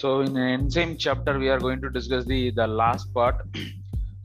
So 0.00 0.20
in 0.20 0.36
enzyme 0.36 0.96
chapter, 0.96 1.40
we 1.40 1.48
are 1.48 1.58
going 1.58 1.80
to 1.80 1.90
discuss 1.90 2.24
the 2.24 2.50
the 2.58 2.66
last 2.80 3.12
part. 3.12 3.38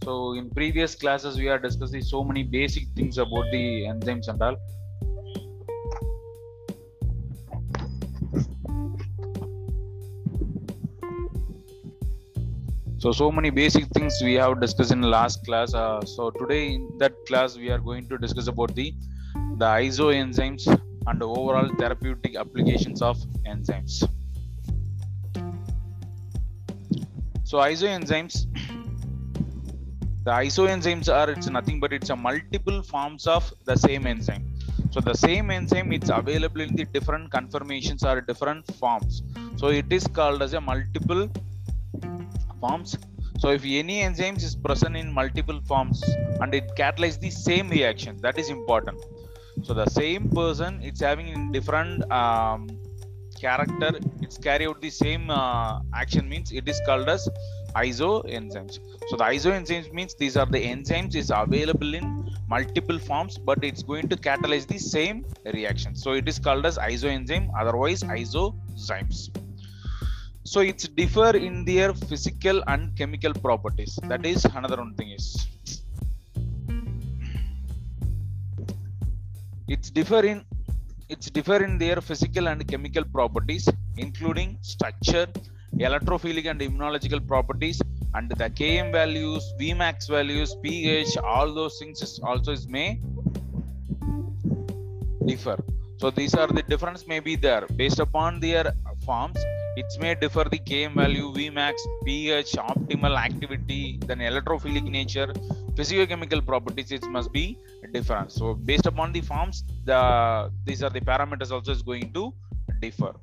So 0.03 0.33
in 0.39 0.51
previous 0.57 0.93
classes, 0.93 1.39
we 1.43 1.47
are 1.53 1.57
discussing 1.63 2.03
so 2.09 2.23
many 2.23 2.43
basic 2.43 2.83
things 2.97 3.17
about 3.23 3.49
the 3.53 3.63
enzymes 3.93 4.27
and 4.27 4.43
all. 4.47 4.57
So 12.99 13.11
so 13.23 13.31
many 13.31 13.49
basic 13.49 13.87
things 13.97 14.21
we 14.31 14.35
have 14.35 14.61
discussed 14.61 14.91
in 14.91 15.01
last 15.01 15.43
class. 15.43 15.73
Uh, 15.73 16.01
so 16.15 16.29
today 16.41 16.63
in 16.75 16.89
that 16.99 17.13
class, 17.25 17.57
we 17.57 17.71
are 17.71 17.83
going 17.91 18.07
to 18.09 18.19
discuss 18.19 18.55
about 18.57 18.75
the 18.75 18.89
the 19.61 19.69
isoenzymes 19.85 20.67
and 21.07 21.31
overall 21.35 21.77
therapeutic 21.79 22.43
applications 22.47 23.01
of 23.01 23.17
enzymes. 23.53 24.03
So 27.53 27.59
isoenzymes, 27.59 28.35
the 30.25 30.31
isoenzymes 30.45 31.07
are 31.17 31.29
it's 31.29 31.47
nothing 31.47 31.79
but 31.79 31.93
it's 31.93 32.09
a 32.09 32.15
multiple 32.15 32.81
forms 32.81 33.27
of 33.27 33.43
the 33.65 33.75
same 33.75 34.07
enzyme. 34.07 34.45
So 34.89 34.99
the 34.99 35.13
same 35.13 35.51
enzyme 35.51 35.91
it's 35.91 36.09
available 36.09 36.61
in 36.61 36.75
the 36.75 36.85
different 36.85 37.29
conformations 37.29 38.03
or 38.03 38.21
different 38.21 38.65
forms. 38.77 39.21
So 39.57 39.67
it 39.67 39.85
is 39.91 40.07
called 40.07 40.41
as 40.41 40.53
a 40.53 40.61
multiple 40.61 41.29
forms. 42.59 42.97
So 43.37 43.49
if 43.49 43.63
any 43.63 44.01
enzymes 44.01 44.41
is 44.41 44.55
present 44.55 44.97
in 44.97 45.13
multiple 45.13 45.61
forms 45.67 46.01
and 46.41 46.55
it 46.55 46.71
catalyzes 46.75 47.19
the 47.19 47.29
same 47.29 47.69
reaction, 47.69 48.17
that 48.21 48.39
is 48.39 48.49
important. 48.49 48.97
So 49.61 49.75
the 49.75 49.85
same 49.85 50.27
person 50.31 50.81
it's 50.81 51.01
having 51.01 51.27
in 51.27 51.51
different 51.51 52.11
um, 52.11 52.72
character 53.45 53.91
it's 54.23 54.37
carry 54.47 54.65
out 54.69 54.79
the 54.81 54.89
same 55.03 55.29
uh, 55.29 55.79
action 56.01 56.27
means 56.33 56.51
it 56.59 56.67
is 56.73 56.79
called 56.87 57.09
as 57.15 57.27
isoenzymes. 57.75 58.75
So 59.09 59.17
the 59.21 59.25
isoenzymes 59.35 59.91
means 59.97 60.15
these 60.15 60.35
are 60.41 60.45
the 60.45 60.61
enzymes 60.71 61.15
is 61.15 61.31
available 61.43 61.93
in 61.99 62.05
multiple 62.47 62.99
forms 62.99 63.37
but 63.49 63.63
it's 63.69 63.83
going 63.91 64.07
to 64.13 64.17
catalyze 64.27 64.67
the 64.67 64.77
same 64.77 65.25
reaction. 65.57 65.95
So 65.95 66.13
it 66.13 66.27
is 66.27 66.39
called 66.39 66.65
as 66.65 66.77
isoenzyme 66.77 67.49
otherwise 67.59 68.03
isozymes. 68.03 69.19
So 70.45 70.59
it's 70.59 70.87
differ 70.87 71.31
in 71.47 71.65
their 71.65 71.93
physical 71.93 72.63
and 72.67 72.95
chemical 72.97 73.33
properties. 73.33 73.97
That 74.03 74.25
is 74.25 74.45
another 74.45 74.77
one 74.77 74.93
thing 74.95 75.11
is. 75.11 75.47
It's 79.67 79.89
differ 79.89 80.23
in 80.31 80.45
it's 81.09 81.29
differ 81.29 81.63
in 81.63 81.77
their 81.77 81.99
physical 82.01 82.47
and 82.47 82.67
chemical 82.67 83.03
properties 83.03 83.67
including 83.97 84.57
structure 84.61 85.27
electrophilic 85.77 86.49
and 86.49 86.61
immunological 86.61 87.25
properties 87.27 87.81
and 88.15 88.29
the 88.29 88.49
km 88.59 88.91
values 88.91 89.53
vmax 89.59 90.09
values 90.09 90.55
ph 90.63 91.17
all 91.17 91.53
those 91.53 91.77
things 91.79 92.01
is 92.01 92.19
also 92.23 92.51
is 92.51 92.67
may 92.67 92.99
differ. 95.25 95.57
So 95.97 96.11
these 96.11 96.33
are 96.35 96.47
the 96.47 96.63
difference 96.63 97.07
may 97.07 97.19
be 97.21 97.35
there. 97.37 97.65
Based 97.77 97.99
upon 97.99 98.39
their 98.39 98.73
forms 99.05 99.37
it 99.75 99.91
may 99.99 100.13
differ 100.13 100.43
the 100.53 100.59
km 100.69 100.93
value 100.93 101.27
vmax 101.35 101.75
ph 102.05 102.51
optimal 102.71 103.15
activity 103.17 103.99
then 104.07 104.19
electrophilic 104.19 104.85
nature 104.97 105.29
physicochemical 105.77 106.45
properties 106.45 106.91
it 106.97 107.05
must 107.15 107.31
be 107.33 107.57
different 107.93 108.31
so 108.31 108.53
based 108.53 108.87
upon 108.87 109.11
the 109.13 109.21
forms 109.21 109.63
the 109.85 110.51
these 110.65 110.81
are 110.83 110.89
the 110.89 111.01
parameters 111.01 111.51
also 111.51 111.71
is 111.71 111.81
going 111.81 112.11
to 112.13 112.33
differ. 112.83 113.13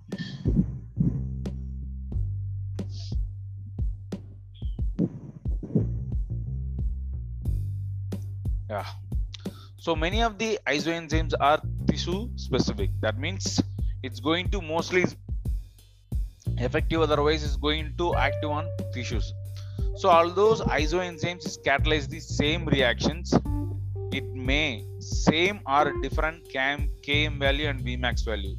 Yeah. 8.70 8.86
So 9.78 9.96
many 9.96 10.22
of 10.22 10.38
the 10.38 10.58
isoenzymes 10.66 11.34
are 11.40 11.60
tissue 11.88 12.28
specific. 12.36 12.90
That 13.00 13.18
means 13.18 13.60
it's 14.02 14.20
going 14.20 14.50
to 14.50 14.62
mostly 14.62 15.04
effective 16.58 17.00
otherwise 17.00 17.42
is 17.42 17.56
going 17.56 17.94
to 17.98 18.14
active 18.14 18.50
on 18.50 18.68
tissues. 18.94 19.32
So 19.96 20.08
all 20.08 20.30
those 20.30 20.60
isoenzymes 20.60 21.58
catalyze 21.66 22.08
the 22.08 22.20
same 22.20 22.64
reactions 22.66 23.34
it 24.12 24.26
may 24.34 24.84
same 24.98 25.60
or 25.66 25.92
different 26.02 26.44
km, 26.48 26.88
km 27.06 27.38
value 27.38 27.68
and 27.68 27.80
vmax 27.80 28.24
value. 28.24 28.56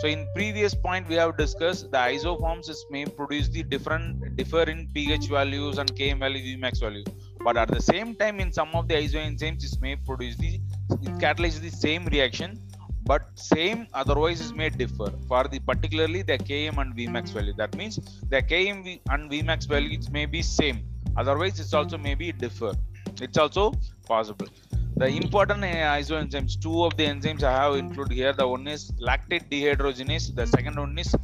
So 0.00 0.08
in 0.08 0.26
previous 0.34 0.74
point 0.74 1.08
we 1.08 1.14
have 1.14 1.36
discussed 1.36 1.90
the 1.90 1.98
isoforms 1.98 2.68
is 2.68 2.84
may 2.90 3.04
produce 3.06 3.48
the 3.48 3.62
different 3.62 4.36
differ 4.36 4.62
in 4.62 4.88
ph 4.94 5.28
values 5.28 5.78
and 5.78 5.94
km 5.94 6.18
value 6.20 6.56
vmax 6.56 6.80
value. 6.80 7.04
But 7.44 7.56
at 7.56 7.68
the 7.68 7.80
same 7.80 8.14
time 8.16 8.40
in 8.40 8.52
some 8.52 8.70
of 8.74 8.88
the 8.88 8.94
isoenzymes 8.94 9.64
it 9.64 9.80
may 9.80 9.96
produce 9.96 10.36
the 10.36 10.54
it 10.54 11.08
hmm. 11.08 11.18
catalyze 11.18 11.60
the 11.60 11.70
same 11.70 12.06
reaction 12.06 12.60
but 13.04 13.22
same 13.34 13.86
otherwise 13.92 14.40
is 14.40 14.52
may 14.54 14.70
differ 14.70 15.10
for 15.28 15.44
the 15.44 15.60
particularly 15.60 16.22
the 16.22 16.38
km 16.38 16.78
and 16.82 16.96
vmax 16.96 17.28
hmm. 17.28 17.38
value. 17.38 17.54
That 17.62 17.76
means 17.76 17.96
the 18.30 18.42
km 18.42 19.00
and 19.10 19.30
vmax 19.30 19.68
value 19.68 19.98
it 19.98 20.10
may 20.10 20.26
be 20.26 20.42
same. 20.42 20.80
Otherwise 21.16 21.60
it's 21.60 21.74
also 21.74 21.98
may 21.98 22.14
be 22.14 22.32
differ. 22.32 22.72
It's 23.20 23.38
also 23.38 23.72
possible 24.06 24.48
the 24.96 25.06
important 25.06 25.62
isoenzymes 25.62 26.60
two 26.64 26.84
of 26.84 26.96
the 26.96 27.04
enzymes 27.12 27.42
i 27.42 27.52
have 27.52 27.74
included 27.74 28.14
here. 28.14 28.32
The 28.32 28.46
one 28.46 28.66
is 28.68 28.92
lactate 29.08 29.46
dehydrogenase 29.50 30.34
the 30.34 30.46
second 30.46 30.76
one 30.76 30.96
is 30.98 31.14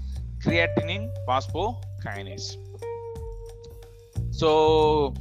creatinine 0.44 1.06
phosphokinase. 1.26 2.56
So 4.30 5.14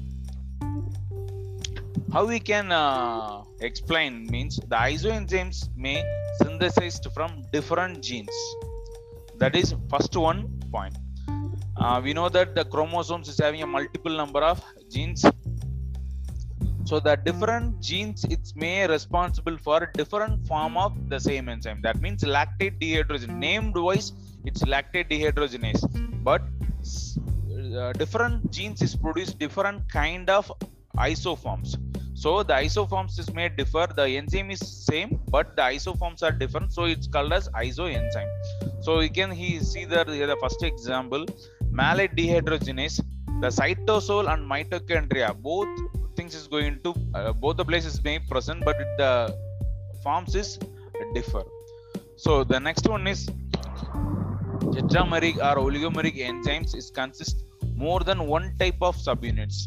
how 2.13 2.25
we 2.25 2.39
can 2.39 2.71
uh, 2.71 3.43
explain 3.61 4.25
means 4.27 4.55
the 4.55 4.79
isoenzymes 4.93 5.69
may 5.75 6.03
synthesized 6.41 7.07
from 7.13 7.43
different 7.51 8.01
genes. 8.01 8.37
That 9.37 9.55
is 9.55 9.75
first 9.91 10.15
one 10.15 10.59
point. 10.71 10.95
Uh, 11.77 12.01
we 12.03 12.13
know 12.13 12.29
that 12.29 12.55
the 12.55 12.65
chromosomes 12.65 13.29
is 13.29 13.39
having 13.39 13.61
a 13.61 13.67
multiple 13.67 14.15
number 14.15 14.41
of 14.41 14.61
genes 14.89 15.23
so 16.89 16.99
the 17.07 17.15
different 17.27 17.67
genes 17.87 18.21
it's 18.33 18.51
may 18.63 18.87
responsible 18.87 19.57
for 19.65 19.77
different 19.99 20.35
form 20.47 20.75
of 20.83 20.93
the 21.11 21.19
same 21.25 21.47
enzyme. 21.53 21.81
That 21.87 21.97
means 22.03 22.23
lactate 22.35 22.75
dehydrogenase. 22.83 23.35
Named 23.47 23.75
wise 23.87 24.07
it's 24.43 24.63
lactate 24.73 25.09
dehydrogenase. 25.11 25.83
But 26.29 26.41
uh, 27.81 27.93
different 28.01 28.51
genes 28.55 28.81
is 28.87 28.95
produce 28.95 29.33
different 29.43 29.79
kind 29.99 30.31
of 30.37 30.51
isoforms. 30.97 31.77
So 32.15 32.31
the 32.41 32.55
isoforms 32.67 33.19
is 33.19 33.29
may 33.33 33.49
differ. 33.49 33.85
The 33.99 34.07
enzyme 34.21 34.49
is 34.57 34.61
same 34.89 35.19
but 35.35 35.55
the 35.55 35.65
isoforms 35.77 36.23
are 36.23 36.35
different. 36.43 36.73
So 36.73 36.85
it's 36.85 37.07
called 37.07 37.33
as 37.33 37.49
isoenzyme. 37.49 38.33
So 38.81 38.99
you 39.01 39.11
can 39.19 39.29
he 39.29 39.59
see 39.59 39.85
the, 39.85 40.03
the 40.05 40.37
first 40.41 40.63
example. 40.63 41.25
Malate 41.71 42.15
dehydrogenase 42.15 42.99
the 43.43 43.51
cytosol 43.59 44.25
and 44.33 44.43
mitochondria 44.51 45.29
both 45.49 45.69
things 46.29 46.41
is 46.41 46.47
going 46.55 46.75
to 46.85 46.91
uh, 47.17 47.33
both 47.43 47.57
the 47.57 47.65
places 47.71 47.95
may 48.07 48.17
present 48.31 48.63
but 48.65 48.77
the 49.01 49.11
forms 50.03 50.35
is 50.41 50.59
differ. 51.13 51.43
So 52.23 52.43
the 52.43 52.59
next 52.59 52.87
one 52.87 53.07
is 53.07 53.21
tetrameric 54.75 55.37
or 55.47 55.55
oligomeric 55.65 56.17
enzymes 56.29 56.75
is 56.79 56.91
consist 56.99 57.37
more 57.85 58.01
than 58.09 58.19
one 58.27 58.47
type 58.59 58.81
of 58.81 58.95
subunits. 59.07 59.57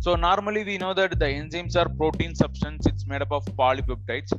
So 0.00 0.14
normally 0.14 0.64
we 0.64 0.78
know 0.78 0.94
that 0.94 1.18
the 1.22 1.28
enzymes 1.40 1.76
are 1.80 1.88
protein 2.00 2.34
substance 2.42 2.86
it's 2.86 3.06
made 3.06 3.22
up 3.26 3.32
of 3.32 3.44
polypeptides. 3.62 4.32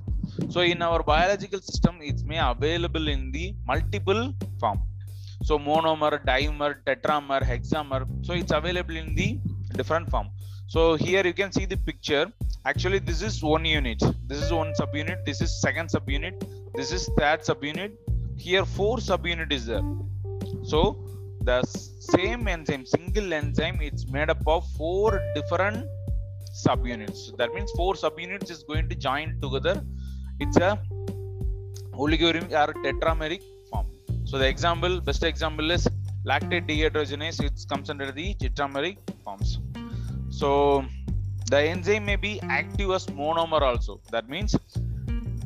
So 0.53 0.61
in 0.61 0.81
our 0.81 1.03
biological 1.03 1.61
system 1.69 1.99
it's 2.01 2.23
may 2.23 2.39
available 2.39 3.07
in 3.15 3.31
the 3.31 3.55
multiple 3.67 4.33
form. 4.59 4.79
So 5.43 5.59
monomer 5.59 6.13
dimer 6.29 6.71
tetramer 6.87 7.41
hexamer 7.51 8.01
so 8.25 8.33
it's 8.33 8.53
available 8.61 8.97
in 9.03 9.15
the 9.15 9.29
different 9.81 10.09
form. 10.13 10.29
So 10.73 10.81
here 11.05 11.23
you 11.29 11.35
can 11.41 11.51
see 11.57 11.65
the 11.73 11.77
picture. 11.89 12.25
Actually 12.71 12.99
this 13.09 13.21
is 13.27 13.35
one 13.41 13.65
unit. 13.65 14.01
This 14.29 14.39
is 14.45 14.51
one 14.61 14.71
subunit. 14.79 15.19
This 15.29 15.39
is 15.45 15.51
second 15.65 15.89
subunit. 15.95 16.35
This 16.79 16.91
is 16.97 17.03
third 17.17 17.39
subunit. 17.49 17.93
Here 18.47 18.65
four 18.77 18.97
subunit 18.97 19.51
is 19.57 19.65
there. 19.71 19.87
So 20.71 20.81
the 21.49 21.59
same 22.13 22.47
enzyme 22.53 22.85
single 22.95 23.33
enzyme 23.39 23.79
it's 23.89 24.05
made 24.15 24.29
up 24.35 24.43
of 24.55 24.63
four 24.77 25.07
different 25.37 25.79
subunits. 26.65 27.19
So 27.27 27.35
that 27.41 27.51
means 27.55 27.71
four 27.79 27.93
subunits 28.03 28.51
is 28.55 28.61
going 28.71 28.89
to 28.89 28.95
join 29.07 29.39
together. 29.41 29.75
It's 30.39 30.57
a 30.57 30.71
oligomeric 32.03 32.51
or 32.61 32.69
tetrameric 32.85 33.41
form. 33.71 33.87
So 34.25 34.37
the 34.37 34.47
example 34.47 35.01
best 35.09 35.23
example 35.23 35.71
is 35.77 35.87
lactate 36.29 36.67
dehydrogenase 36.69 37.41
it 37.47 37.65
comes 37.71 37.89
under 37.89 38.11
the 38.19 38.27
tetrameric 38.43 38.97
forms 39.25 39.51
so 40.39 40.49
the 41.51 41.59
enzyme 41.73 42.05
may 42.09 42.15
be 42.27 42.33
active 42.59 42.91
as 42.97 43.05
monomer 43.07 43.61
also. 43.69 43.99
That 44.11 44.29
means 44.33 44.55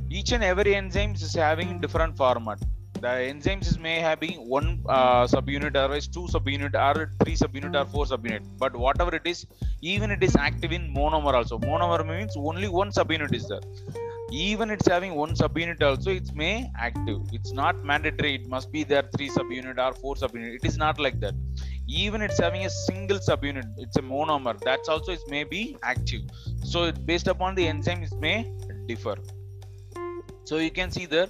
each 0.09 0.31
and 0.35 0.43
every 0.43 0.75
enzyme 0.75 1.13
is 1.13 1.33
having 1.33 1.79
different 1.83 2.15
format. 2.17 2.59
The 3.05 3.13
enzymes 3.31 3.79
may 3.85 3.95
having 3.99 4.35
one 4.55 4.67
uh, 4.87 5.23
subunit 5.33 5.75
or 5.83 5.99
two 6.15 6.25
subunit 6.33 6.75
or 6.87 7.11
three 7.21 7.35
subunit 7.35 7.75
or 7.81 7.85
four 7.93 8.05
subunit. 8.05 8.43
But 8.57 8.75
whatever 8.75 9.15
it 9.15 9.25
is 9.33 9.45
even 9.81 10.11
it 10.11 10.23
is 10.27 10.35
active 10.35 10.71
in 10.71 10.93
monomer 10.99 11.33
also. 11.39 11.57
Monomer 11.57 12.01
means 12.11 12.35
only 12.37 12.69
one 12.81 12.91
subunit 12.91 13.33
is 13.33 13.47
there 13.47 13.65
even 14.33 14.71
it's 14.71 14.87
having 14.87 15.13
one 15.13 15.33
subunit 15.35 15.81
also 15.87 16.09
it's 16.09 16.33
may 16.33 16.71
active. 16.75 17.19
It's 17.31 17.51
not 17.53 17.83
mandatory. 17.85 18.33
It 18.35 18.47
must 18.47 18.71
be 18.71 18.83
there 18.83 19.03
three 19.15 19.29
subunit 19.29 19.77
or 19.77 19.93
four 19.93 20.15
subunit. 20.15 20.55
It 20.55 20.65
is 20.65 20.77
not 20.77 20.99
like 20.99 21.19
that. 21.19 21.35
Even 21.87 22.21
it's 22.23 22.39
having 22.39 22.65
a 22.65 22.69
single 22.69 23.19
subunit 23.19 23.67
it's 23.77 23.97
a 23.97 24.01
monomer. 24.01 24.59
That's 24.59 24.89
also 24.89 25.11
it 25.11 25.21
may 25.27 25.43
be 25.43 25.77
active. 25.83 26.21
So 26.63 26.91
based 26.91 27.27
upon 27.27 27.53
the 27.53 27.67
enzyme 27.67 28.01
it 28.01 28.13
may 28.19 28.51
differ. 28.87 29.17
So 30.45 30.57
you 30.57 30.71
can 30.71 30.89
see 30.89 31.05
there 31.05 31.27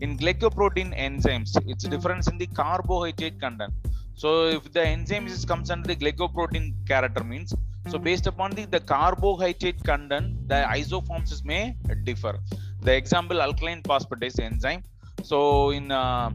in 0.00 0.16
glycoprotein 0.16 0.98
enzymes 0.98 1.50
it's 1.66 1.84
difference 1.84 2.26
in 2.28 2.38
the 2.38 2.46
carbohydrate 2.46 3.38
content. 3.38 3.74
So 4.14 4.46
if 4.46 4.72
the 4.72 4.82
enzyme 4.82 5.26
is 5.26 5.44
comes 5.44 5.70
under 5.70 5.88
the 5.88 5.96
glycoprotein 5.96 6.86
character 6.88 7.22
means 7.22 7.54
so 7.90 7.98
based 7.98 8.26
upon 8.26 8.50
the, 8.52 8.64
the 8.64 8.80
carbohydrate 8.80 9.84
content 9.84 10.35
the 10.50 10.58
isoforms 10.78 11.44
may 11.44 11.76
differ. 12.04 12.38
The 12.82 12.94
example 12.94 13.40
alkaline 13.42 13.82
phosphatase 13.82 14.38
enzyme. 14.40 14.82
So 15.22 15.70
in 15.70 15.90
uh, 15.90 16.30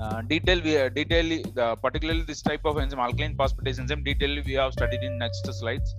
uh, 0.00 0.22
detail 0.22 0.60
we 0.62 0.76
uh, 0.78 0.88
detail 0.88 1.26
particularly 1.82 2.22
this 2.22 2.42
type 2.42 2.64
of 2.64 2.78
enzyme 2.78 3.00
alkaline 3.00 3.36
phosphatase 3.36 3.78
enzyme 3.78 4.02
detail 4.02 4.42
we 4.46 4.54
have 4.54 4.72
studied 4.72 5.02
in 5.02 5.18
next 5.18 5.46
slides. 5.60 5.94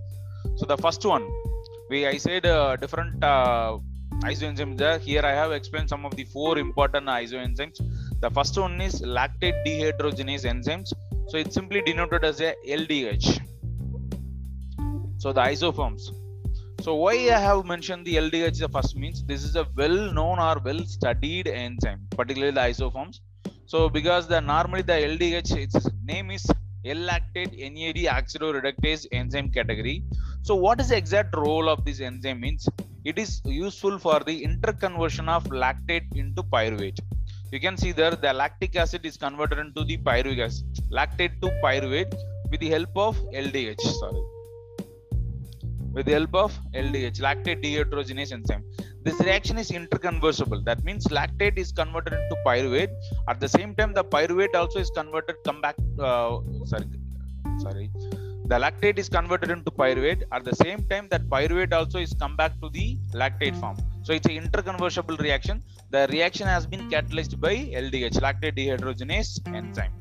So 0.55 0.65
the 0.65 0.77
first 0.77 1.05
one 1.05 1.25
we 1.89 2.07
i 2.07 2.17
said 2.17 2.45
uh, 2.45 2.75
different 2.75 3.23
uh, 3.23 3.77
isoenzymes 4.31 4.77
there. 4.77 4.97
Here 4.97 5.23
i 5.31 5.33
have 5.41 5.51
explained 5.51 5.89
some 5.89 6.05
of 6.05 6.15
the 6.15 6.25
four 6.25 6.57
important 6.57 7.07
isoenzymes. 7.07 7.79
The 8.19 8.29
first 8.29 8.57
one 8.57 8.79
is 8.81 9.01
lactate 9.01 9.57
dehydrogenase 9.67 10.45
enzymes. 10.53 10.91
So 11.29 11.37
it's 11.37 11.55
simply 11.55 11.81
denoted 11.81 12.23
as 12.25 12.41
a 12.41 12.55
ldh 12.81 13.39
so 15.23 15.31
the 15.31 15.39
isoforms 15.39 16.01
so 16.85 16.93
why 17.01 17.13
i 17.35 17.39
have 17.43 17.59
mentioned 17.71 18.03
the 18.07 18.15
ldh 18.21 18.57
the 18.63 18.69
first 18.75 18.93
means 19.01 19.19
this 19.29 19.43
is 19.49 19.53
a 19.61 19.65
well 19.81 19.99
known 20.17 20.39
or 20.47 20.55
well 20.65 20.81
studied 20.95 21.47
enzyme 21.47 22.01
particularly 22.17 22.55
the 22.57 22.63
isoforms. 22.71 23.17
So 23.71 23.89
because 23.97 24.27
the 24.31 24.39
normally 24.41 24.83
the 24.89 24.97
ldh 25.11 25.51
its 25.65 25.87
name 26.11 26.29
is 26.37 26.45
l-lactate 26.95 27.53
nad 27.75 27.99
oxidoreductase 28.15 29.05
enzyme 29.19 29.49
category. 29.57 29.95
So 30.41 30.55
what 30.65 30.81
is 30.81 30.89
the 30.89 30.97
exact 30.97 31.33
role 31.45 31.69
of 31.69 31.85
this 31.85 32.01
enzyme 32.09 32.41
means? 32.41 32.67
It 33.05 33.17
is 33.17 33.41
useful 33.45 33.97
for 33.97 34.19
the 34.29 34.37
interconversion 34.49 35.29
of 35.37 35.45
lactate 35.63 36.09
into 36.23 36.43
pyruvate. 36.43 36.99
You 37.53 37.61
can 37.65 37.77
see 37.77 37.93
there 37.93 38.15
the 38.27 38.33
lactic 38.33 38.75
acid 38.75 39.05
is 39.05 39.15
converted 39.15 39.59
into 39.59 39.83
the 39.85 39.97
pyruvic 39.97 40.45
acid. 40.47 40.65
Lactate 40.99 41.39
to 41.43 41.49
pyruvate 41.63 42.13
with 42.51 42.59
the 42.59 42.71
help 42.77 42.95
of 43.07 43.15
ldh 43.47 43.91
sorry 44.03 44.23
with 45.93 46.05
the 46.07 46.13
help 46.17 46.35
of 46.43 46.51
ldh 46.85 47.19
lactate 47.25 47.61
dehydrogenase 47.65 48.33
enzyme. 48.37 48.63
This 49.05 49.19
reaction 49.27 49.57
is 49.63 49.69
interconversible 49.79 50.61
that 50.69 50.83
means 50.87 51.05
lactate 51.19 51.57
is 51.63 51.71
converted 51.71 52.13
into 52.19 52.35
pyruvate. 52.45 52.93
At 53.27 53.39
the 53.39 53.49
same 53.57 53.75
time 53.75 53.93
the 53.93 54.03
pyruvate 54.03 54.55
also 54.55 54.79
is 54.79 54.91
converted 54.99 55.37
come 55.47 55.61
back 55.61 55.75
uh, 55.99 56.39
sorry 56.65 56.87
sorry. 57.65 57.89
The 58.45 58.57
lactate 58.63 58.97
is 58.99 59.07
converted 59.07 59.51
into 59.51 59.71
pyruvate. 59.71 60.23
At 60.31 60.43
the 60.43 60.55
same 60.55 60.83
time 60.89 61.07
that 61.11 61.29
pyruvate 61.29 61.73
also 61.73 61.99
is 61.99 62.13
come 62.13 62.35
back 62.35 62.59
to 62.61 62.69
the 62.69 62.97
lactate 63.13 63.57
form. 63.59 63.77
So 64.03 64.11
it's 64.13 64.27
an 64.27 64.33
interconversible 64.33 65.17
reaction. 65.17 65.63
The 65.91 66.07
reaction 66.11 66.47
has 66.47 66.65
been 66.65 66.89
catalyzed 66.89 67.39
by 67.39 67.55
ldh 67.83 68.17
lactate 68.25 68.55
dehydrogenase 68.59 69.31
enzyme. 69.59 69.93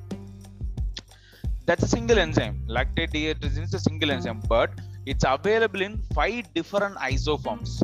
That's 1.66 1.84
a 1.84 1.88
single 1.88 2.18
enzyme. 2.18 2.56
Lactate 2.68 3.12
dehydrogenase 3.16 3.70
is 3.70 3.74
a 3.74 3.84
single 3.88 4.10
enzyme 4.10 4.40
but 4.48 4.70
it's 5.06 5.24
available 5.26 5.82
in 5.82 6.00
five 6.14 6.52
different 6.54 6.96
isoforms. 6.96 7.82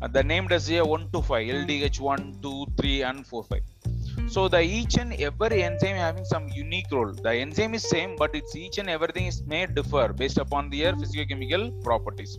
Uh, 0.00 0.08
the 0.08 0.22
named 0.22 0.52
as 0.52 0.68
a 0.70 0.84
1 0.84 1.10
to 1.12 1.22
5 1.22 1.46
ldh 1.46 2.00
1 2.00 2.38
2 2.42 2.66
3 2.76 3.02
and 3.02 3.26
4 3.26 3.44
5 3.44 3.60
so 4.34 4.48
the 4.48 4.60
each 4.60 4.94
and 5.02 5.12
every 5.26 5.62
enzyme 5.62 5.96
having 5.96 6.24
some 6.24 6.48
unique 6.48 6.90
role. 6.90 7.12
The 7.12 7.32
enzyme 7.44 7.74
is 7.74 7.88
same 7.88 8.16
but 8.16 8.34
it's 8.34 8.54
each 8.56 8.78
and 8.78 8.88
everything 8.88 9.26
is 9.26 9.42
may 9.52 9.66
differ 9.66 10.12
based 10.12 10.38
upon 10.38 10.70
their 10.70 10.92
physicochemical 10.94 11.64
properties. 11.82 12.38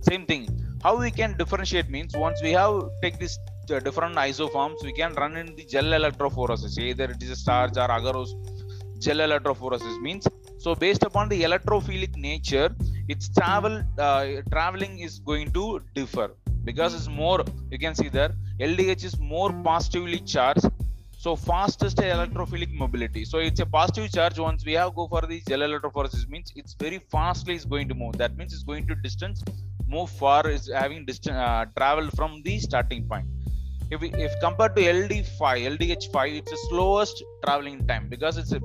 Same 0.00 0.24
thing. 0.26 0.44
How 0.82 0.96
we 0.96 1.10
can 1.10 1.36
differentiate 1.36 1.88
means 1.90 2.16
once 2.16 2.40
we 2.42 2.52
have 2.52 2.74
take 3.02 3.18
this 3.18 3.38
uh, 3.70 3.80
different 3.80 4.16
isoforms 4.16 4.82
we 4.82 4.92
can 4.92 5.12
run 5.14 5.36
in 5.36 5.54
the 5.56 5.64
gel 5.64 5.90
electrophoresis. 6.00 6.78
Either 6.78 7.04
it 7.04 7.22
is 7.22 7.30
a 7.30 7.36
starch 7.36 7.76
or 7.76 7.88
agarose 7.98 8.32
gel 8.98 9.18
electrophoresis 9.28 10.00
means 10.00 10.26
so 10.58 10.74
based 10.74 11.04
upon 11.04 11.28
the 11.28 11.42
electrophilic 11.42 12.16
nature 12.16 12.68
its 13.08 13.28
travel 13.28 13.82
uh, 13.98 14.26
traveling 14.50 14.98
is 14.98 15.18
going 15.20 15.50
to 15.52 15.80
differ. 15.94 16.28
Because 16.64 16.94
it's 16.94 17.08
more 17.08 17.42
you 17.70 17.78
can 17.78 17.94
see 17.94 18.08
there 18.08 18.32
ldh 18.60 19.04
is 19.04 19.18
more 19.18 19.52
positively 19.70 20.20
charged. 20.20 20.66
So 21.24 21.34
fastest 21.34 21.96
electrophilic 21.96 22.72
mobility. 22.72 23.24
So 23.24 23.38
it's 23.38 23.60
a 23.60 23.66
positive 23.66 24.12
charge. 24.12 24.38
Once 24.38 24.64
we 24.64 24.74
have 24.74 24.94
go 24.94 25.08
for 25.08 25.22
the 25.22 25.40
gel 25.48 25.60
electrophoresis 25.60 26.28
means 26.28 26.52
it's 26.54 26.74
very 26.74 27.00
fastly 27.14 27.54
is 27.54 27.64
going 27.64 27.88
to 27.88 27.94
move. 27.94 28.18
That 28.18 28.36
means 28.36 28.52
it's 28.52 28.62
going 28.62 28.86
to 28.88 28.94
distance 28.94 29.42
move 29.88 30.10
far 30.10 30.48
is 30.48 30.70
having 30.72 31.04
distance 31.06 31.36
uh, 31.36 31.64
travel 31.76 32.10
from 32.10 32.42
the 32.42 32.58
starting 32.58 33.08
point. 33.08 33.26
If 33.90 34.02
we, 34.02 34.12
if 34.12 34.32
compared 34.40 34.76
to 34.76 34.82
ld5 34.82 35.78
ldh5 35.78 36.38
it's 36.38 36.50
the 36.50 36.58
slowest 36.68 37.24
traveling 37.44 37.86
time 37.86 38.08
because 38.10 38.36
it's 38.36 38.52
a 38.52 38.60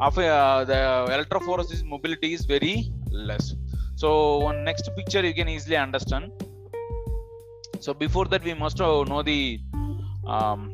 of 0.00 0.16
uh, 0.18 0.64
the 0.64 0.80
electrophoresis 1.16 1.84
mobility 1.84 2.32
is 2.34 2.44
very 2.44 2.92
less. 3.10 3.54
So 3.96 4.38
one 4.38 4.64
next 4.64 4.88
picture 4.96 5.24
you 5.26 5.34
can 5.34 5.48
easily 5.48 5.76
understand. 5.76 6.32
So 7.80 7.94
before 7.94 8.26
that 8.26 8.44
we 8.44 8.54
must 8.54 8.78
know 8.78 9.22
the 9.22 9.60
um, 10.26 10.72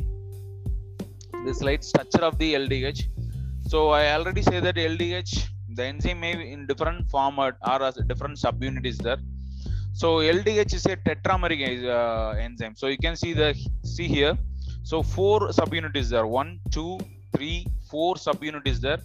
the 1.46 1.54
slight 1.54 1.84
structure 1.84 2.24
of 2.28 2.38
the 2.38 2.54
ldh 2.54 3.00
so 3.70 3.78
i 3.90 4.04
already 4.14 4.42
say 4.48 4.60
that 4.66 4.76
ldh 4.92 5.32
the 5.76 5.84
enzyme 5.84 6.20
may 6.20 6.34
be 6.40 6.44
in 6.52 6.66
different 6.70 7.08
format 7.10 7.54
or 7.70 7.82
as 7.82 7.96
different 8.10 8.36
subunit 8.38 8.86
is 8.86 8.98
there. 8.98 9.18
So 9.92 10.08
ldh 10.36 10.72
is 10.78 10.86
a 10.86 10.96
tetrameric 10.96 11.62
uh, 11.84 12.36
enzyme. 12.46 12.74
So 12.76 12.86
you 12.86 12.98
can 12.98 13.16
see 13.16 13.32
the 13.32 13.48
see 13.84 14.06
here. 14.06 14.36
So 14.82 15.02
four 15.02 15.48
subunit 15.58 15.96
is 15.96 16.10
there. 16.10 16.26
One 16.26 16.60
two 16.70 16.98
three 17.34 17.66
four 17.90 18.14
subunit 18.14 18.66
is 18.72 18.80
there 18.80 18.98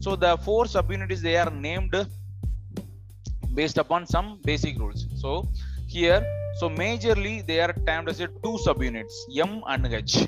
so 0.00 0.16
the 0.16 0.36
four 0.46 0.64
subunits 0.64 1.20
they 1.20 1.36
are 1.36 1.50
named 1.50 1.94
based 3.54 3.78
upon 3.78 4.06
some 4.06 4.40
basic 4.44 4.78
rules. 4.78 5.06
So 5.22 5.48
here 5.86 6.22
so 6.60 6.68
majorly 6.68 7.46
they 7.46 7.60
are 7.60 7.72
termed 7.86 8.08
as 8.08 8.20
a 8.20 8.28
two 8.44 8.56
subunits 8.66 9.14
m 9.46 9.62
and 9.66 9.86
h. 9.86 10.26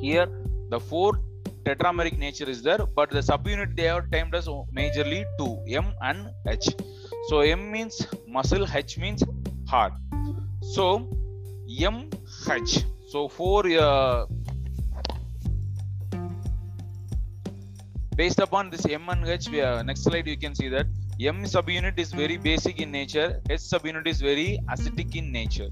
Here 0.00 0.28
the 0.70 0.80
four 0.80 1.10
tetrameric 1.64 2.16
nature 2.18 2.48
is 2.54 2.62
there 2.62 2.82
but 2.98 3.10
the 3.10 3.22
subunit 3.30 3.76
they 3.76 3.88
are 3.88 4.06
termed 4.14 4.34
as 4.34 4.46
majorly 4.80 5.24
two 5.38 5.52
m 5.68 5.92
and 6.00 6.30
h. 6.48 6.68
So 7.28 7.40
m 7.40 7.70
means 7.70 8.06
muscle 8.26 8.66
h 8.82 8.98
means 8.98 9.22
heart. 9.68 9.92
So 10.74 10.86
m 11.92 12.08
h. 12.48 12.84
So 13.12 13.28
four 13.28 13.66
uh, 13.66 14.26
based 18.20 18.40
upon 18.46 18.64
this 18.72 18.84
m 19.02 19.04
and 19.12 19.26
h 19.42 19.46
we 19.52 19.60
are, 19.66 19.82
next 19.90 20.02
slide 20.06 20.26
you 20.32 20.38
can 20.44 20.54
see 20.60 20.68
that. 20.74 20.86
M 21.34 21.38
subunit 21.52 21.96
is 22.04 22.10
very 22.20 22.36
basic 22.48 22.76
in 22.84 22.90
nature. 22.98 23.28
H 23.58 23.64
subunit 23.72 24.06
is 24.12 24.20
very 24.30 24.48
acidic 24.72 25.14
in 25.20 25.26
nature. 25.38 25.70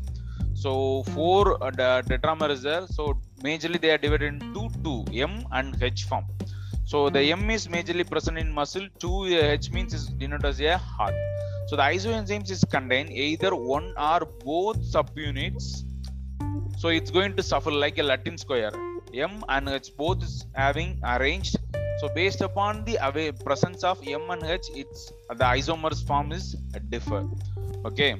So 0.62 0.70
four 1.14 1.42
uh, 1.64 1.70
the 1.80 1.90
tetramer 2.08 2.48
there 2.66 2.86
so 2.96 3.04
majorly 3.46 3.80
they 3.84 3.90
are 3.94 4.00
divided 4.04 4.28
into 4.34 4.62
two 4.84 4.98
m 5.30 5.34
and 5.58 5.82
h 5.90 6.02
form. 6.10 6.24
So 6.92 6.98
the 7.16 7.22
m 7.40 7.44
is 7.56 7.64
majorly 7.76 8.06
present 8.12 8.38
in 8.42 8.50
muscle 8.60 8.86
two 9.04 9.18
uh, 9.40 9.56
h 9.60 9.68
means 9.76 9.92
is 9.98 10.06
denoted 10.22 10.50
as 10.52 10.60
a 10.72 10.78
heart. 10.94 11.16
So 11.68 11.76
the 11.80 11.86
isoenzymes 11.94 12.50
is 12.56 12.64
contain 12.76 13.08
either 13.28 13.52
one 13.76 13.88
or 14.10 14.20
both 14.50 14.78
subunits. 14.94 15.66
So 16.82 16.88
it's 16.98 17.12
going 17.18 17.34
to 17.38 17.44
suffer 17.52 17.72
like 17.84 17.98
a 18.04 18.06
latin 18.12 18.38
square. 18.44 18.74
M 19.32 19.36
and 19.54 19.68
h 19.68 19.90
both 20.02 20.22
is 20.28 20.34
having 20.64 20.90
arranged 21.14 21.56
so 22.00 22.08
based 22.14 22.40
upon 22.40 22.84
the 22.84 22.96
away 23.08 23.32
presence 23.32 23.82
of 23.82 23.98
m 24.06 24.30
and 24.34 24.44
h 24.44 24.66
it's 24.82 25.12
the 25.40 25.46
isomers 25.58 26.00
form 26.06 26.32
is 26.32 26.54
differ. 26.94 27.22
Okay? 27.84 28.12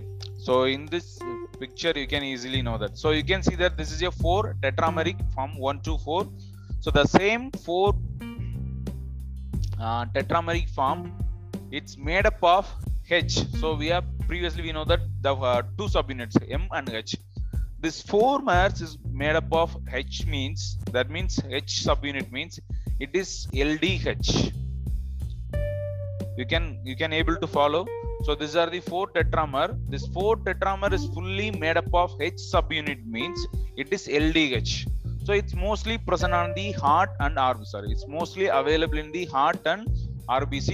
So 0.46 0.64
in 0.64 0.86
this 0.86 1.18
picture 1.60 1.92
you 1.94 2.06
can 2.06 2.22
easily 2.22 2.62
know 2.62 2.78
that. 2.78 2.98
So 2.98 3.10
you 3.10 3.24
can 3.24 3.42
see 3.42 3.56
that 3.56 3.76
this 3.76 3.90
is 3.92 4.02
a 4.02 4.10
four 4.10 4.56
tetrameric 4.62 5.18
form 5.34 5.56
1 5.58 5.80
2 5.82 5.98
4 5.98 6.26
so 6.80 6.90
the 6.90 7.06
same 7.06 7.50
four 7.50 7.94
uh, 9.80 10.04
tetrameric 10.06 10.68
form 10.70 11.12
it's 11.70 11.96
made 11.96 12.26
up 12.26 12.42
of 12.42 12.66
h. 13.10 13.34
So 13.60 13.74
we 13.74 13.88
have 13.88 14.04
previously 14.26 14.62
we 14.62 14.72
know 14.72 14.84
that 14.84 15.00
the 15.22 15.34
uh, 15.34 15.62
two 15.76 15.88
subunits 15.96 16.36
m 16.50 16.68
and 16.72 16.88
h. 16.88 17.16
This 17.80 18.02
4 18.02 18.40
mers 18.42 18.80
is 18.80 18.98
made 19.08 19.36
up 19.36 19.52
of 19.52 19.76
H 19.92 20.26
means 20.26 20.78
that 20.90 21.10
means 21.10 21.38
H 21.48 21.84
subunit 21.84 22.32
means 22.32 22.58
it 23.00 23.10
is 23.14 23.46
LDH. 23.52 24.52
You 26.36 26.46
can 26.52 26.64
you 26.84 26.96
can 26.96 27.12
able 27.12 27.36
to 27.36 27.46
follow. 27.46 27.86
So 28.24 28.34
these 28.34 28.56
are 28.56 28.68
the 28.68 28.80
four 28.80 29.06
tetramer. 29.16 29.66
This 29.92 30.06
four 30.08 30.36
tetramer 30.36 30.92
is 30.92 31.04
fully 31.14 31.50
made 31.50 31.76
up 31.76 31.92
of 31.94 32.14
H 32.20 32.40
subunit 32.52 33.06
means 33.06 33.46
it 33.76 33.92
is 33.92 34.08
LDH. 34.08 34.72
So 35.24 35.32
it's 35.32 35.54
mostly 35.54 35.98
present 35.98 36.32
on 36.32 36.54
the 36.54 36.72
heart 36.72 37.10
and 37.20 37.36
RBC. 37.36 37.66
Sorry, 37.66 37.90
it's 37.92 38.06
mostly 38.08 38.46
available 38.46 38.98
in 38.98 39.12
the 39.12 39.26
heart 39.26 39.60
and 39.66 39.86
RBC. 40.40 40.70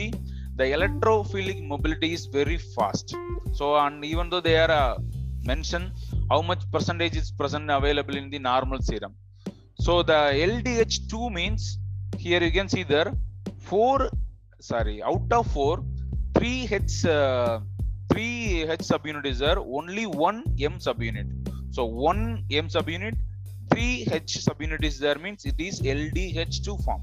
The 0.56 0.64
electrophilic 0.76 1.60
mobility 1.72 2.12
is 2.14 2.26
very 2.26 2.58
fast. 2.76 3.14
So 3.52 3.76
and 3.76 4.04
even 4.04 4.30
though 4.30 4.40
they 4.40 4.56
are 4.56 4.70
uh, 4.70 4.98
mentioned 5.44 5.92
how 6.30 6.40
much 6.40 6.62
percentage 6.72 7.16
is 7.16 7.30
present 7.30 7.70
available 7.70 8.16
in 8.16 8.30
the 8.30 8.38
normal 8.38 8.80
serum. 8.80 9.14
So 9.78 10.02
the 10.02 10.20
LDH2 10.52 11.32
means 11.32 11.78
here 12.24 12.42
you 12.46 12.52
can 12.58 12.68
see 12.74 12.82
there 12.94 13.10
four 13.70 13.96
sorry 14.70 14.96
out 15.10 15.30
of 15.38 15.46
four 15.56 15.74
three 16.36 16.60
H 16.70 17.04
uh, 17.04 17.60
three 18.10 18.62
H 18.76 18.84
subunit 18.90 19.26
is 19.32 19.38
there 19.44 19.58
only 19.78 20.06
one 20.06 20.38
M 20.72 20.74
subunit. 20.86 21.28
So 21.76 21.84
one 21.84 22.22
M 22.50 22.68
subunit 22.76 23.16
three 23.70 24.06
H 24.10 24.32
subunit 24.46 24.82
is 24.90 24.98
there 24.98 25.18
means 25.24 25.44
it 25.44 25.58
is 25.58 25.80
LDH2 25.82 26.84
form. 26.84 27.02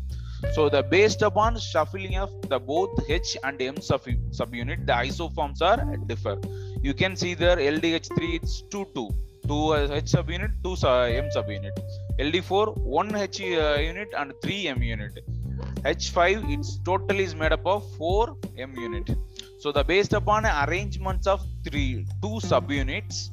So 0.53 0.69
the 0.69 0.81
based 0.81 1.21
upon 1.21 1.59
shuffling 1.59 2.15
of 2.17 2.31
the 2.49 2.59
both 2.59 2.93
H 3.07 3.37
and 3.43 3.61
M 3.61 3.79
sub 3.79 4.01
subunit, 4.39 4.87
the 4.87 4.93
isoforms 4.93 5.61
are 5.61 5.97
differ. 6.07 6.37
You 6.81 6.93
can 6.93 7.15
see 7.15 7.33
there 7.35 7.57
LDH3 7.57 8.35
it's 8.39 8.61
2 8.71 8.87
2, 8.95 9.09
2 9.47 9.73
H 10.01 10.05
subunit, 10.15 10.51
2 10.63 10.69
M 11.21 11.29
subunit. 11.35 11.77
LD4 12.25 12.77
1 12.77 13.15
H 13.15 13.41
uh, 13.41 13.77
unit 13.79 14.09
and 14.17 14.33
3 14.41 14.67
M 14.67 14.83
unit. 14.83 15.19
H5 15.83 16.51
it's 16.53 16.77
totally 16.89 17.23
is 17.23 17.35
made 17.35 17.51
up 17.51 17.65
of 17.65 17.83
4 17.95 18.37
M 18.57 18.73
unit. 18.77 19.09
So 19.61 19.71
the 19.71 19.83
based 19.83 20.13
upon 20.13 20.45
arrangements 20.45 21.27
of 21.27 21.39
three 21.65 22.05
two 22.21 22.37
subunits, 22.49 23.29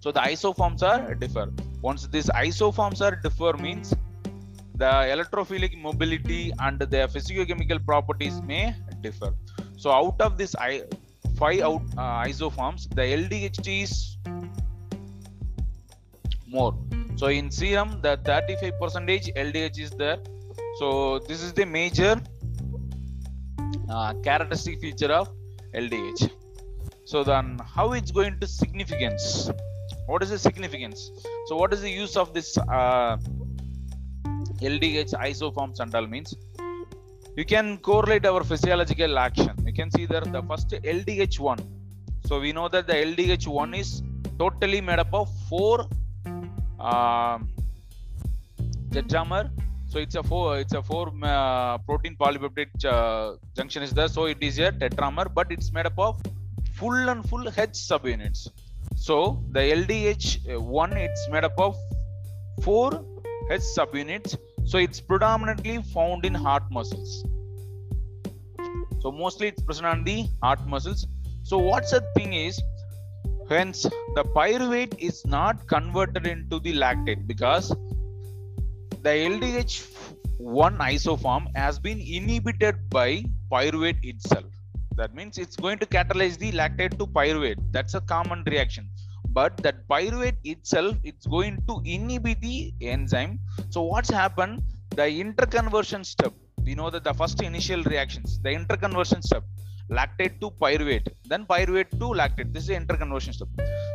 so 0.00 0.12
the 0.12 0.20
isoforms 0.20 0.82
are 0.82 1.14
differ. 1.14 1.46
Once 1.82 2.06
these 2.06 2.28
isoforms 2.46 3.00
are 3.06 3.16
differ 3.16 3.52
means 3.66 3.94
the 4.82 4.92
electrophilic 5.14 5.76
mobility 5.80 6.52
and 6.58 6.78
the 6.78 7.02
physicochemical 7.14 7.84
properties 7.84 8.40
may 8.42 8.74
differ. 9.00 9.34
So 9.76 9.90
out 9.90 10.20
of 10.20 10.36
this 10.38 10.54
I, 10.56 10.82
five 11.38 11.60
out 11.60 11.82
uh, 11.96 12.28
isoforms, 12.30 12.88
the 12.94 13.02
LDH 13.02 13.82
is 13.82 14.16
more. 16.46 16.74
So 17.16 17.26
in 17.28 17.50
serum, 17.50 18.00
the 18.02 18.18
35 18.24 18.80
percentage 18.80 19.26
LDH 19.34 19.78
is 19.80 19.90
there. 19.90 20.18
So 20.78 21.18
this 21.20 21.42
is 21.42 21.52
the 21.52 21.64
major 21.64 22.20
uh, 23.88 24.14
characteristic 24.22 24.80
feature 24.80 25.12
of 25.12 25.30
LDH. 25.74 26.30
So 27.04 27.24
then, 27.24 27.58
how 27.74 27.92
it's 27.92 28.10
going 28.10 28.38
to 28.40 28.46
significance? 28.46 29.50
What 30.06 30.22
is 30.22 30.30
the 30.30 30.38
significance? 30.38 31.10
So 31.46 31.56
what 31.56 31.72
is 31.72 31.80
the 31.80 31.90
use 31.90 32.16
of 32.16 32.34
this? 32.34 32.58
Uh, 32.58 33.16
LDH 34.60 35.12
isoforms 35.30 35.80
and 35.80 36.10
means 36.10 36.34
you 37.36 37.44
can 37.44 37.76
correlate 37.78 38.24
our 38.24 38.42
physiological 38.42 39.18
action. 39.18 39.54
You 39.66 39.72
can 39.72 39.90
see 39.90 40.06
there 40.06 40.22
the 40.22 40.42
first 40.42 40.70
LDH1. 40.70 41.60
So 42.26 42.40
we 42.40 42.52
know 42.52 42.68
that 42.68 42.86
the 42.86 42.94
LDH1 42.94 43.78
is 43.78 44.02
totally 44.38 44.80
made 44.80 44.98
up 44.98 45.12
of 45.12 45.28
four 45.48 45.86
uh, 46.78 47.38
tetramer. 48.90 49.50
So 49.88 49.98
it's 49.98 50.14
a 50.14 50.22
four 50.22 50.58
it's 50.58 50.74
a 50.74 50.82
four 50.82 51.12
uh, 51.22 51.78
protein 51.78 52.16
polypeptide 52.16 52.84
uh, 52.84 53.36
junction 53.56 53.82
is 53.82 53.92
there. 53.92 54.08
So 54.08 54.24
it 54.26 54.38
is 54.40 54.58
a 54.58 54.72
tetramer, 54.72 55.32
but 55.32 55.50
it's 55.50 55.72
made 55.72 55.86
up 55.86 55.98
of 55.98 56.20
full 56.74 57.08
and 57.08 57.28
full 57.28 57.48
H 57.48 57.76
subunits. 57.90 58.48
So 58.96 59.42
the 59.52 59.60
LDH1 59.60 60.96
it's 60.96 61.28
made 61.30 61.44
up 61.44 61.58
of 61.58 61.76
four 62.62 63.04
H 63.50 63.62
subunits. 63.76 64.36
So 64.64 64.78
it's 64.78 65.00
predominantly 65.00 65.80
found 65.94 66.24
in 66.24 66.34
heart 66.34 66.64
muscles. 66.70 67.24
So 69.00 69.12
mostly 69.12 69.48
it's 69.48 69.62
present 69.62 69.86
on 69.86 70.02
the 70.02 70.26
heart 70.42 70.66
muscles. 70.66 71.06
So 71.44 71.58
what's 71.58 71.92
the 71.92 72.00
thing 72.16 72.32
is, 72.32 72.60
hence 73.48 73.82
the 74.14 74.24
pyruvate 74.36 74.94
is 74.98 75.24
not 75.24 75.66
converted 75.66 76.26
into 76.26 76.58
the 76.60 76.72
lactate 76.72 77.26
because 77.26 77.68
the 79.06 79.14
LDH1 79.32 80.78
isoform 80.92 81.46
has 81.56 81.78
been 81.78 82.00
inhibited 82.00 82.76
by 82.90 83.24
pyruvate 83.52 84.04
itself. 84.04 84.44
That 84.96 85.14
means 85.14 85.38
it's 85.38 85.56
going 85.56 85.78
to 85.78 85.86
catalyze 85.86 86.38
the 86.38 86.52
lactate 86.52 86.98
to 86.98 87.06
pyruvate. 87.06 87.60
That's 87.70 87.94
a 87.94 88.00
common 88.00 88.42
reaction. 88.46 88.88
But 89.28 89.56
that 89.58 89.86
pyruvate 89.88 90.38
itself 90.44 90.96
it's 91.04 91.26
going 91.26 91.62
to 91.68 91.82
inhibit 91.84 92.40
the 92.40 92.72
enzyme. 92.80 93.38
So 93.70 93.82
what's 93.82 94.10
happened? 94.10 94.62
The 94.90 95.02
interconversion 95.02 96.04
step. 96.06 96.32
We 96.64 96.74
know 96.74 96.90
that 96.90 97.04
the 97.04 97.14
first 97.14 97.42
initial 97.42 97.82
reactions 97.84 98.40
the 98.40 98.48
interconversion 98.48 99.22
step 99.22 99.44
lactate 99.90 100.40
to 100.40 100.50
pyruvate 100.62 101.06
then 101.26 101.44
pyruvate 101.46 101.90
to 101.90 102.06
lactate. 102.20 102.52
This 102.52 102.64
is 102.64 102.68
the 102.68 102.74
interconversion 102.74 103.34
step. 103.34 103.48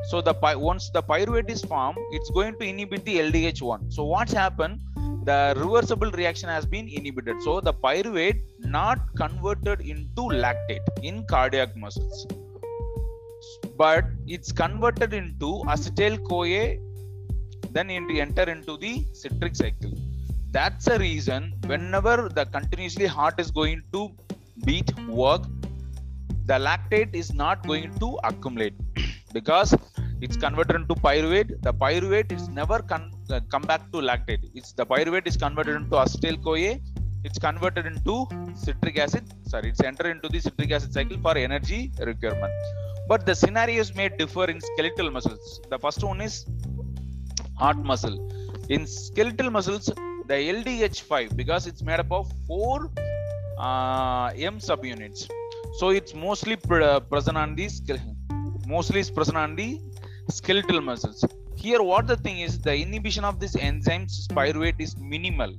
So 0.09 0.21
the 0.21 0.33
once 0.57 0.89
the 0.93 1.03
pyruvate 1.03 1.49
is 1.49 1.63
formed 1.63 1.97
it's 2.11 2.29
going 2.29 2.57
to 2.59 2.65
inhibit 2.65 3.03
the 3.05 3.17
ldh1 3.19 3.91
so 3.91 4.05
what's 4.05 4.31
happened? 4.31 4.79
The 5.23 5.53
reversible 5.55 6.09
reaction 6.11 6.49
has 6.49 6.65
been 6.65 6.87
inhibited. 6.87 7.41
So 7.43 7.61
the 7.61 7.73
pyruvate 7.73 8.41
not 8.59 8.99
converted 9.15 9.81
into 9.81 10.21
lactate 10.21 10.81
in 11.03 11.25
cardiac 11.25 11.75
muscles. 11.75 12.25
But 13.77 14.05
it's 14.25 14.51
converted 14.51 15.13
into 15.13 15.61
acetyl 15.67 16.23
CoA 16.27 16.77
then 17.71 17.89
into 17.89 18.19
enter 18.19 18.43
into 18.43 18.77
the 18.77 19.05
citric 19.13 19.55
cycle. 19.55 19.91
That's 20.51 20.87
a 20.87 20.97
reason 20.97 21.53
whenever 21.65 22.29
the 22.33 22.45
continuously 22.45 23.05
heart 23.05 23.39
is 23.39 23.51
going 23.51 23.83
to 23.93 24.11
beat 24.65 24.91
work 25.07 25.43
the 26.51 26.59
lactate 26.67 27.13
is 27.21 27.33
not 27.33 27.65
going 27.71 27.91
to 28.03 28.07
accumulate 28.29 28.77
because 29.37 29.69
it's 30.25 30.37
converted 30.45 30.75
into 30.81 30.95
pyruvate. 30.95 31.51
The 31.67 31.73
pyruvate 31.73 32.31
is 32.37 32.49
never 32.49 32.79
con- 32.79 33.11
uh, 33.29 33.39
come 33.53 33.63
back 33.63 33.83
to 33.93 33.99
lactate. 34.09 34.43
It's 34.53 34.73
the 34.73 34.85
pyruvate 34.85 35.27
is 35.31 35.37
converted 35.37 35.75
into 35.81 35.95
acetyl 36.03 36.37
CoA 36.43 36.73
it's 37.23 37.37
converted 37.37 37.85
into 37.85 38.13
citric 38.55 38.97
acid. 38.97 39.23
Sorry 39.47 39.69
it's 39.69 39.83
entered 39.89 40.09
into 40.15 40.27
the 40.27 40.39
citric 40.39 40.71
acid 40.71 40.91
cycle 40.93 41.17
for 41.25 41.37
energy 41.37 41.91
requirement. 41.99 42.51
But 43.07 43.25
the 43.25 43.35
scenarios 43.35 43.93
may 43.95 44.09
differ 44.09 44.45
in 44.45 44.59
skeletal 44.59 45.11
muscles. 45.11 45.61
The 45.69 45.77
first 45.77 46.03
one 46.03 46.21
is 46.21 46.45
heart 47.57 47.77
muscle. 47.77 48.17
In 48.69 48.87
skeletal 48.87 49.51
muscles 49.51 49.85
the 50.31 50.39
ldh5 50.57 51.35
because 51.35 51.67
it's 51.67 51.83
made 51.83 51.99
up 51.99 52.11
of 52.11 52.31
four 52.47 52.89
uh, 53.59 54.31
m 54.53 54.57
subunits 54.67 55.29
so 55.79 55.89
it's 55.89 56.13
mostly 56.13 56.57
uh, 56.69 56.99
present 56.99 57.37
on 57.37 57.55
the 57.55 57.67
mostly 58.67 58.99
is 58.99 59.09
present 59.09 59.37
on 59.37 59.55
the 59.55 59.79
skeletal 60.29 60.81
muscles. 60.81 61.23
Here 61.55 61.81
what 61.81 62.07
the 62.07 62.17
thing 62.17 62.39
is 62.39 62.59
the 62.59 62.75
inhibition 62.75 63.23
of 63.23 63.39
this 63.39 63.55
enzymes 63.55 64.27
pyruvate 64.27 64.79
is 64.79 64.97
minimal. 64.97 65.53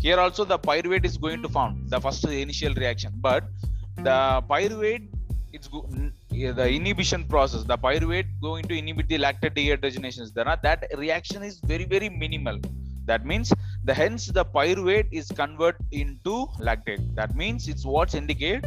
Here 0.00 0.18
also 0.18 0.44
the 0.44 0.58
pyruvate 0.58 1.04
is 1.04 1.16
going 1.16 1.42
to 1.42 1.48
form 1.48 1.84
the 1.88 2.00
first 2.00 2.24
initial 2.24 2.74
reaction. 2.74 3.12
But 3.16 3.44
the 3.96 4.42
pyruvate 4.50 5.08
it's 5.52 5.68
go- 5.68 5.88
the 6.30 6.68
inhibition 6.78 7.24
process 7.24 7.64
the 7.64 7.78
pyruvate 7.78 8.28
going 8.40 8.64
to 8.64 8.76
inhibit 8.76 9.08
the 9.08 9.18
lactate 9.18 9.54
dehydrogenases 9.58 10.32
there 10.34 10.58
that 10.62 10.84
reaction 10.96 11.42
is 11.42 11.60
very 11.60 11.84
very 11.84 12.08
minimal. 12.08 12.58
That 13.06 13.24
means 13.24 13.52
the 13.84 13.94
hence 13.94 14.26
the 14.26 14.44
pyruvate 14.44 15.08
is 15.10 15.28
converted 15.28 15.86
into 15.90 16.46
lactate. 16.60 17.14
That 17.14 17.34
means 17.34 17.66
it's 17.66 17.86
what's 17.86 18.14
indicate 18.14 18.64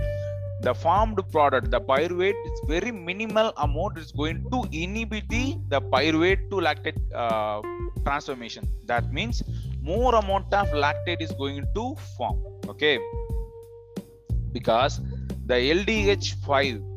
the 0.62 0.74
formed 0.74 1.20
product 1.32 1.72
the 1.72 1.82
pyruvate 1.82 2.40
is 2.46 2.62
very 2.68 2.92
minimal 2.92 3.52
amount 3.58 3.98
is 3.98 4.12
going 4.12 4.44
to 4.52 4.64
inhibit 4.72 5.28
the, 5.30 5.56
the 5.70 5.82
pyruvate 5.82 6.50
to 6.52 6.58
lactate 6.58 7.00
uh, 7.16 7.62
transformation. 8.04 8.68
That 8.86 9.12
means 9.12 9.42
more 9.82 10.16
amount 10.16 10.54
of 10.54 10.68
lactate 10.70 11.22
is 11.22 11.32
going 11.32 11.66
to 11.76 11.96
form 12.18 12.40
okay? 12.68 13.00
Because 14.52 15.02
the 15.48 15.56
ldh5 15.56 16.88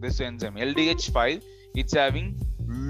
this 0.00 0.20
enzyme 0.20 0.56
ldh5 0.56 1.42
it's 1.74 1.94
having 1.94 2.38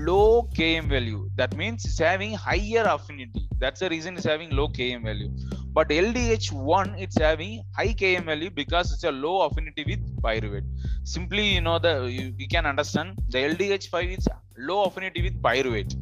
low 0.07 0.49
km 0.57 0.89
value. 0.89 1.29
That 1.37 1.57
means 1.57 1.85
it's 1.85 1.99
having 1.99 2.33
higher 2.35 2.85
affinity. 2.97 3.49
That's 3.59 3.81
the 3.81 3.89
reason 3.89 4.17
it's 4.17 4.25
having 4.25 4.51
low 4.51 4.69
km 4.69 5.03
value. 5.05 5.31
But 5.73 5.89
ldh1 5.89 7.01
it's 7.05 7.19
having 7.19 7.63
high 7.77 7.93
km 8.01 8.25
value 8.33 8.51
because 8.51 8.93
it's 8.93 9.05
a 9.05 9.13
low 9.13 9.37
affinity 9.47 9.85
with 9.91 10.03
pyruvate. 10.23 10.69
Simply 11.05 11.47
you 11.55 11.61
know 11.61 11.79
the 11.79 11.95
you, 12.17 12.35
you 12.37 12.49
can 12.49 12.67
understand 12.67 13.19
the 13.29 13.39
ldh5 13.51 14.19
is 14.19 14.29
low 14.59 14.85
affinity 14.85 15.23
with 15.23 15.41
pyruvate. 15.43 15.95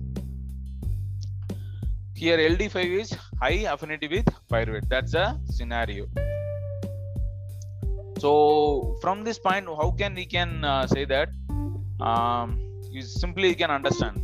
Here 2.16 2.38
ld5 2.50 3.00
is 3.00 3.16
high 3.40 3.60
affinity 3.74 4.08
with 4.08 4.26
pyruvate. 4.50 4.88
That's 4.88 5.14
a 5.14 5.40
scenario. 5.46 6.06
So 8.18 8.96
from 9.00 9.24
this 9.24 9.38
point 9.38 9.66
how 9.66 9.90
can 9.90 10.14
we 10.14 10.26
can 10.26 10.64
uh, 10.64 10.86
say 10.86 11.04
that 11.04 11.28
um, 12.00 12.63
you 12.94 13.02
simply 13.02 13.54
can 13.54 13.70
understand. 13.70 14.16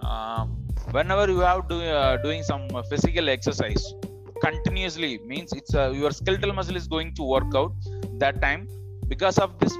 Um, 0.00 0.48
whenever 0.90 1.26
you 1.30 1.40
have 1.40 1.68
do, 1.68 1.80
uh, 1.80 2.16
doing 2.18 2.42
some 2.42 2.68
physical 2.90 3.28
exercise 3.28 3.94
continuously 4.42 5.18
means 5.32 5.52
it's 5.52 5.74
uh, 5.74 5.90
your 5.90 6.10
skeletal 6.10 6.52
muscle 6.52 6.76
is 6.76 6.86
going 6.86 7.14
to 7.14 7.22
work 7.22 7.54
out 7.54 7.72
that 8.18 8.40
time. 8.40 8.68
Because 9.08 9.38
of 9.38 9.58
this 9.58 9.76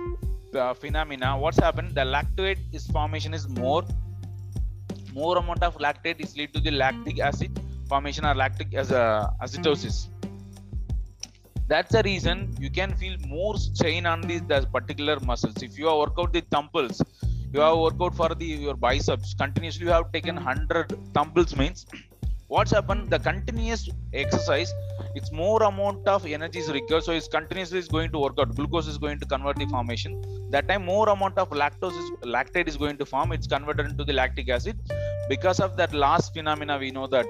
uh, 0.55 0.75
phenomena 0.75 1.39
what's 1.39 1.59
happened? 1.59 1.95
The 1.95 2.03
lactate 2.03 2.59
is 2.73 2.87
formation 2.87 3.35
is 3.35 3.49
more 3.49 3.85
more 5.13 5.39
amount 5.39 5.63
of 5.63 5.77
lactate 5.79 6.21
is 6.21 6.37
lead 6.37 6.53
to 6.55 6.61
the 6.61 6.71
lactic 6.71 7.21
acid 7.21 7.53
formation 7.89 8.25
or 8.25 8.35
lactic 8.35 8.75
as 8.75 8.91
a 8.91 9.33
acidosis. 9.43 10.09
That's 11.67 11.93
the 11.93 12.03
reason 12.05 12.55
you 12.61 12.71
can 12.71 12.95
feel 12.95 13.17
more 13.27 13.57
strain 13.57 14.07
on 14.07 14.21
these 14.23 14.43
particular 14.73 15.19
muscles. 15.21 15.63
If 15.63 15.79
you 15.79 15.87
worked 15.87 16.19
out 16.19 16.33
the 16.33 16.43
thumbs 16.51 17.01
you 17.55 17.61
have 17.61 17.79
worked 17.79 18.03
out 18.03 18.15
for 18.21 18.29
the 18.41 18.47
your 18.67 18.75
biceps. 18.75 19.35
Continuously 19.35 19.87
you 19.87 19.93
have 19.97 20.11
taken 20.13 20.35
100 20.35 20.93
thumbs 21.15 21.57
means 21.57 21.87
what's 22.49 22.73
happened? 22.73 23.11
The 23.11 23.19
continuous 23.19 23.89
exercise 24.13 24.73
it's 25.15 25.31
more 25.31 25.63
amount 25.63 26.09
of 26.09 26.27
energy 26.27 26.59
is 26.59 26.71
required. 26.71 27.05
So 27.05 27.13
it's 27.13 27.29
continuously 27.29 27.79
is 27.79 27.89
going 27.89 28.11
to 28.11 28.19
work 28.19 28.35
out. 28.41 28.55
Glucose 28.57 28.89
is 28.89 28.99
going 28.99 29.21
to 29.21 29.27
convert 29.27 29.57
the 29.57 29.67
formation. 29.67 30.21
That 30.51 30.67
time 30.69 30.85
more 30.85 31.09
amount 31.09 31.39
of 31.39 31.51
lactose 31.51 31.97
is 32.03 32.11
lactate 32.37 32.67
is 32.67 32.77
going 32.77 32.97
to 32.99 33.07
form. 33.07 33.31
It's 33.33 33.47
converted 33.47 33.87
into 33.87 34.05
the 34.05 34.13
lactic 34.13 34.49
acid. 34.49 34.77
Because 35.29 35.61
of 35.61 35.77
that 35.77 35.95
last 35.95 36.35
phenomena 36.35 36.79
we 36.79 36.91
know 36.91 37.07
that 37.07 37.27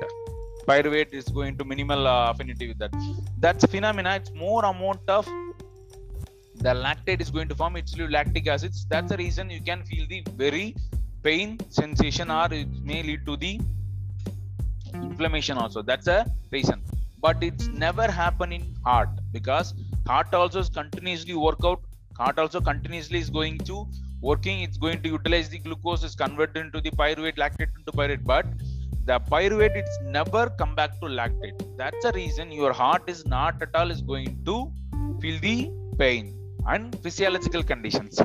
pyruvate 0.66 1.12
is 1.12 1.26
going 1.38 1.58
to 1.58 1.64
minimal 1.64 2.06
uh, 2.06 2.30
affinity 2.30 2.68
with 2.68 2.78
that. 2.78 2.92
That's 3.38 3.66
phenomena 3.66 4.16
it's 4.16 4.32
more 4.32 4.64
amount 4.64 5.08
of 5.08 5.28
the 6.64 6.72
lactate 6.84 7.20
is 7.20 7.30
going 7.30 7.48
to 7.48 7.54
form. 7.54 7.76
It's 7.76 7.96
lactic 8.16 8.46
acids. 8.48 8.86
That's 8.88 9.10
the 9.10 9.18
reason 9.18 9.50
you 9.50 9.60
can 9.60 9.82
feel 9.84 10.06
the 10.08 10.22
very 10.42 10.74
pain 11.22 11.58
sensation 11.68 12.30
or 12.30 12.46
it 12.52 12.68
may 12.82 13.02
lead 13.02 13.26
to 13.26 13.36
the 13.36 13.60
inflammation 14.94 15.58
also. 15.58 15.82
That's 15.82 16.06
a 16.06 16.26
reason. 16.50 16.82
But 17.20 17.42
it's 17.42 17.66
never 17.68 18.10
happen 18.10 18.52
in 18.52 18.62
heart 18.84 19.10
because 19.32 19.74
heart 20.06 20.32
also 20.32 20.60
is 20.60 20.70
continuously 20.70 21.34
work 21.34 21.58
out. 21.64 21.82
Heart 22.18 22.38
also 22.38 22.60
continuously 22.60 23.18
is 23.18 23.28
going 23.28 23.58
to 23.70 23.86
working. 24.22 24.62
It's 24.62 24.78
going 24.78 25.02
to 25.02 25.08
utilize 25.10 25.50
the 25.50 25.58
glucose 25.58 26.02
is 26.02 26.14
converted 26.14 26.64
into 26.64 26.80
the 26.80 26.90
pyruvate 26.92 27.36
lactate 27.36 27.74
into 27.78 27.92
pyruvate. 27.92 28.24
But 28.24 28.46
the 29.04 29.18
pyruvate 29.20 29.76
it's 29.76 29.98
never 30.04 30.48
come 30.58 30.74
back 30.74 30.98
to 31.00 31.06
lactate. 31.06 31.60
That's 31.76 32.02
the 32.02 32.12
reason 32.12 32.50
your 32.50 32.72
heart 32.72 33.02
is 33.06 33.26
not 33.26 33.60
at 33.60 33.74
all 33.74 33.90
is 33.90 34.00
going 34.00 34.38
to 34.46 34.72
feel 35.20 35.38
the 35.40 35.70
pain 35.98 36.40
and 36.66 36.98
physiological 37.02 37.62
conditions. 37.62 38.20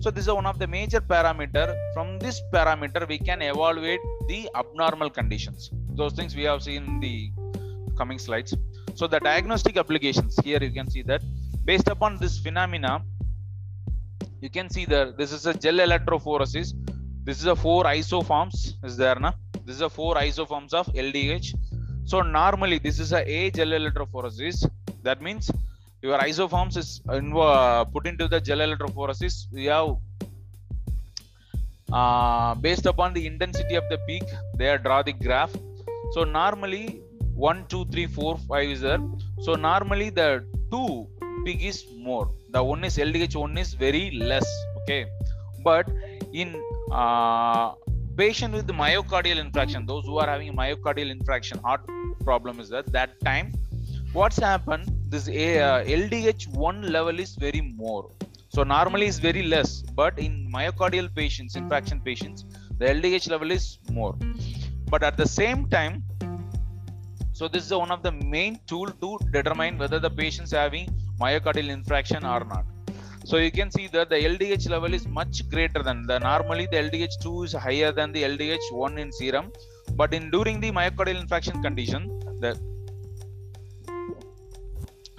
So 0.00 0.10
this 0.10 0.26
is 0.26 0.32
one 0.32 0.46
of 0.46 0.58
the 0.58 0.66
major 0.66 1.00
parameter. 1.00 1.66
From 1.94 2.18
this 2.18 2.40
parameter 2.52 3.06
we 3.08 3.18
can 3.18 3.40
evaluate 3.42 4.00
the 4.28 4.48
abnormal 4.54 5.10
conditions. 5.10 5.70
Those 6.00 6.12
things 6.12 6.34
we 6.34 6.44
have 6.44 6.62
seen 6.62 6.84
in 6.84 7.00
the 7.00 7.30
coming 7.96 8.18
slides. 8.18 8.54
So 8.94 9.06
the 9.06 9.20
diagnostic 9.20 9.76
applications 9.76 10.36
here 10.44 10.62
you 10.62 10.72
can 10.72 10.90
see 10.90 11.02
that. 11.02 11.22
Based 11.64 11.88
upon 11.88 12.18
this 12.18 12.38
phenomena 12.38 13.02
you 14.40 14.50
can 14.50 14.68
see 14.70 14.84
that 14.86 15.16
this 15.16 15.32
is 15.32 15.46
a 15.46 15.54
gel 15.54 15.78
electrophoresis. 15.88 16.74
This 17.24 17.38
is 17.38 17.46
a 17.46 17.54
four 17.54 17.84
isoforms 17.84 18.74
is 18.84 18.96
there 18.96 19.18
na? 19.24 19.32
This 19.64 19.76
is 19.76 19.82
a 19.82 19.90
four 19.90 20.16
isoforms 20.16 20.72
of 20.74 20.86
ldh 20.88 21.54
so 22.04 22.20
normally 22.20 22.78
this 22.78 22.98
is 22.98 23.12
a 23.12 23.22
a 23.38 23.50
gel 23.50 23.68
electrophoresis. 23.68 24.68
That 25.02 25.22
means 25.22 25.50
your 26.02 26.18
isoforms 26.18 26.76
is 26.76 27.00
uh, 27.08 27.84
put 27.84 28.06
into 28.06 28.26
the 28.28 28.40
gel 28.40 28.58
electrophoresis. 28.58 29.46
We 29.52 29.66
have 29.66 29.96
uh, 31.92 32.54
based 32.56 32.86
upon 32.86 33.14
the 33.14 33.26
intensity 33.26 33.76
of 33.76 33.84
the 33.88 33.98
peak 34.06 34.24
they 34.56 34.68
are 34.68 34.78
draw 34.78 35.02
the 35.02 35.12
graph. 35.12 35.54
So 36.12 36.24
normally 36.24 37.02
1 37.34 37.66
2 37.68 37.84
3 37.86 38.06
4 38.06 38.38
5 38.38 38.68
is 38.68 38.80
there. 38.80 39.02
So 39.42 39.54
normally 39.54 40.10
the 40.10 40.44
2 40.70 41.06
peak 41.44 41.62
is 41.62 41.84
more. 41.96 42.28
The 42.50 42.62
one 42.62 42.84
is 42.84 42.96
ldh 42.98 43.36
one 43.36 43.56
is 43.56 43.74
very 43.74 44.10
less 44.10 44.48
okay? 44.82 45.06
But 45.62 45.88
in 46.32 46.60
uh, 46.90 47.72
patient 48.16 48.54
with 48.54 48.66
myocardial 48.66 49.38
infarction 49.44 49.86
those 49.86 50.04
who 50.04 50.18
are 50.18 50.26
having 50.26 50.52
myocardial 50.54 51.10
infarction 51.16 51.62
heart 51.62 51.80
problem 52.24 52.60
is 52.60 52.68
that 52.68 52.86
that 52.92 53.18
time 53.20 53.52
what's 54.12 54.36
happened 54.36 54.90
this 55.12 55.26
uh, 55.28 55.84
ldh1 56.00 56.76
level 56.96 57.18
is 57.24 57.32
very 57.44 57.62
more. 57.82 58.04
So 58.54 58.62
normally 58.62 59.06
is 59.12 59.18
very 59.28 59.42
less 59.54 59.70
but 60.00 60.18
in 60.26 60.32
myocardial 60.56 61.08
patients 61.20 61.54
infarction 61.60 61.98
patients 62.08 62.40
the 62.78 62.86
ldh 62.96 63.26
level 63.34 63.50
is 63.58 63.66
more. 63.98 64.14
But 64.92 65.02
at 65.08 65.16
the 65.22 65.28
same 65.40 65.60
time 65.76 65.94
so 67.38 67.48
this 67.54 67.64
is 67.68 67.72
one 67.84 67.92
of 67.96 68.02
the 68.06 68.12
main 68.36 68.54
tool 68.70 68.88
to 69.04 69.10
determine 69.36 69.76
whether 69.82 69.98
the 70.06 70.12
patient's 70.22 70.52
having 70.62 70.88
myocardial 71.20 71.70
infarction 71.76 72.22
or 72.34 72.42
not. 72.52 72.64
So 73.24 73.36
you 73.36 73.52
can 73.58 73.70
see 73.76 73.86
that 73.96 74.08
the 74.14 74.20
ldh 74.32 74.68
level 74.74 74.92
is 74.98 75.06
much 75.20 75.36
greater 75.54 75.82
than 75.88 76.06
the 76.10 76.18
normally 76.30 76.66
the 76.72 76.80
ldh2 76.88 77.44
is 77.46 77.52
higher 77.66 77.92
than 78.00 78.12
the 78.16 78.22
ldh1 78.32 78.92
in 79.04 79.10
serum. 79.20 79.48
But 80.00 80.12
in 80.18 80.30
during 80.30 80.58
the 80.64 80.70
myocardial 80.80 81.20
infarction 81.24 81.62
condition 81.66 82.02
the 82.44 82.52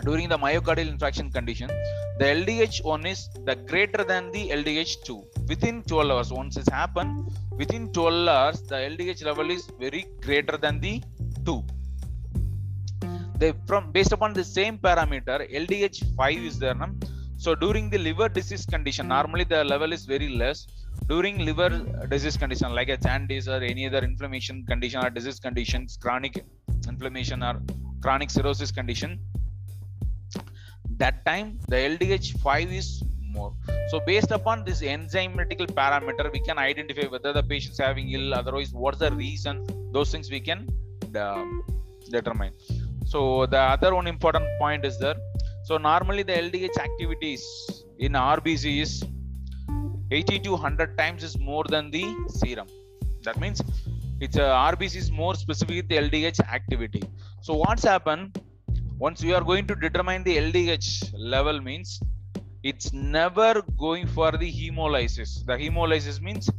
during 0.07 0.27
the 0.33 0.39
myocardial 0.45 0.89
infarction 0.93 1.27
condition 1.37 1.69
the 2.19 2.27
ldh1 2.39 3.01
is 3.13 3.21
the 3.49 3.55
greater 3.71 4.03
than 4.11 4.25
the 4.35 4.43
ldh2 4.59 5.09
within 5.51 5.77
12 5.83 6.11
hours 6.13 6.31
once 6.41 6.57
it's 6.61 6.73
happened 6.81 7.13
within 7.61 7.85
12 7.93 8.27
hours 8.35 8.59
the 8.73 8.79
ldh 8.91 9.23
level 9.29 9.49
is 9.57 9.63
very 9.85 10.03
greater 10.25 10.57
than 10.65 10.77
the 10.85 10.95
2 11.45 11.57
they 13.41 13.51
from 13.69 13.91
based 13.97 14.13
upon 14.17 14.31
the 14.39 14.47
same 14.57 14.77
parameter 14.87 15.37
ldh5 15.63 16.47
is 16.51 16.57
there 16.63 16.77
no? 16.83 16.89
so 17.43 17.53
during 17.63 17.85
the 17.93 17.99
liver 18.07 18.27
disease 18.37 18.65
condition 18.73 19.05
normally 19.13 19.45
the 19.53 19.61
level 19.71 19.91
is 19.95 20.03
very 20.05 20.29
less. 20.41 20.59
During 21.09 21.35
liver 21.47 21.69
disease 22.11 22.37
condition 22.37 22.69
like 22.77 22.89
a 22.95 22.95
jaundice 23.05 23.47
or 23.53 23.59
any 23.71 23.85
other 23.87 24.01
inflammation 24.09 24.57
condition 24.69 24.99
or 25.05 25.09
disease 25.09 25.39
conditions 25.45 25.97
chronic 26.03 26.35
inflammation 26.91 27.43
or 27.47 27.55
chronic 28.03 28.29
cirrhosis 28.35 28.71
condition 28.71 29.11
that 30.97 31.25
time 31.25 31.59
the 31.67 31.75
ldh5 31.75 32.71
is 32.81 33.03
more. 33.35 33.53
So 33.89 33.99
based 33.99 34.31
upon 34.31 34.63
this 34.63 34.81
enzymatical 34.81 35.67
parameter 35.81 36.31
we 36.31 36.39
can 36.39 36.57
identify 36.57 37.07
whether 37.13 37.33
the 37.33 37.43
patient 37.43 37.73
is 37.73 37.79
having 37.79 38.11
ill 38.11 38.33
otherwise 38.33 38.71
what's 38.73 38.99
the 38.99 39.11
reason? 39.11 39.65
Those 39.91 40.11
things 40.11 40.29
we 40.29 40.39
can 40.39 40.67
uh, 41.15 41.43
determine. 42.09 42.53
So 43.05 43.45
the 43.45 43.59
other 43.75 43.93
one 43.95 44.07
important 44.07 44.45
point 44.59 44.85
is 44.85 44.97
there 44.99 45.15
so 45.67 45.77
normally 45.77 46.23
the 46.29 46.37
ldh 46.45 46.77
activities 46.87 47.43
in 48.05 48.13
rbc 48.13 48.63
is 48.85 48.93
80 50.11 50.39
to 50.45 50.51
100 50.51 50.97
times 50.97 51.23
is 51.23 51.39
more 51.39 51.63
than 51.73 51.89
the 51.89 52.05
serum. 52.27 52.67
That 53.23 53.39
means 53.39 53.61
it's 54.19 54.35
a 54.35 54.47
rbc 54.71 54.95
is 55.03 55.09
more 55.11 55.35
specific 55.35 55.87
the 55.87 55.97
ldh 56.05 56.39
activity. 56.57 57.03
So 57.41 57.53
what's 57.55 57.83
happened 57.83 58.39
once 59.05 59.21
we 59.25 59.31
are 59.37 59.43
going 59.49 59.65
to 59.69 59.75
determine 59.83 60.21
the 60.27 60.35
ldh 60.43 60.87
level 61.33 61.57
means 61.69 61.89
it's 62.69 62.87
never 62.93 63.51
going 63.83 64.05
for 64.07 64.29
the 64.41 64.49
hemolysis. 64.59 65.31
The 65.49 65.55
hemolysis 65.61 66.21
means 66.27 66.49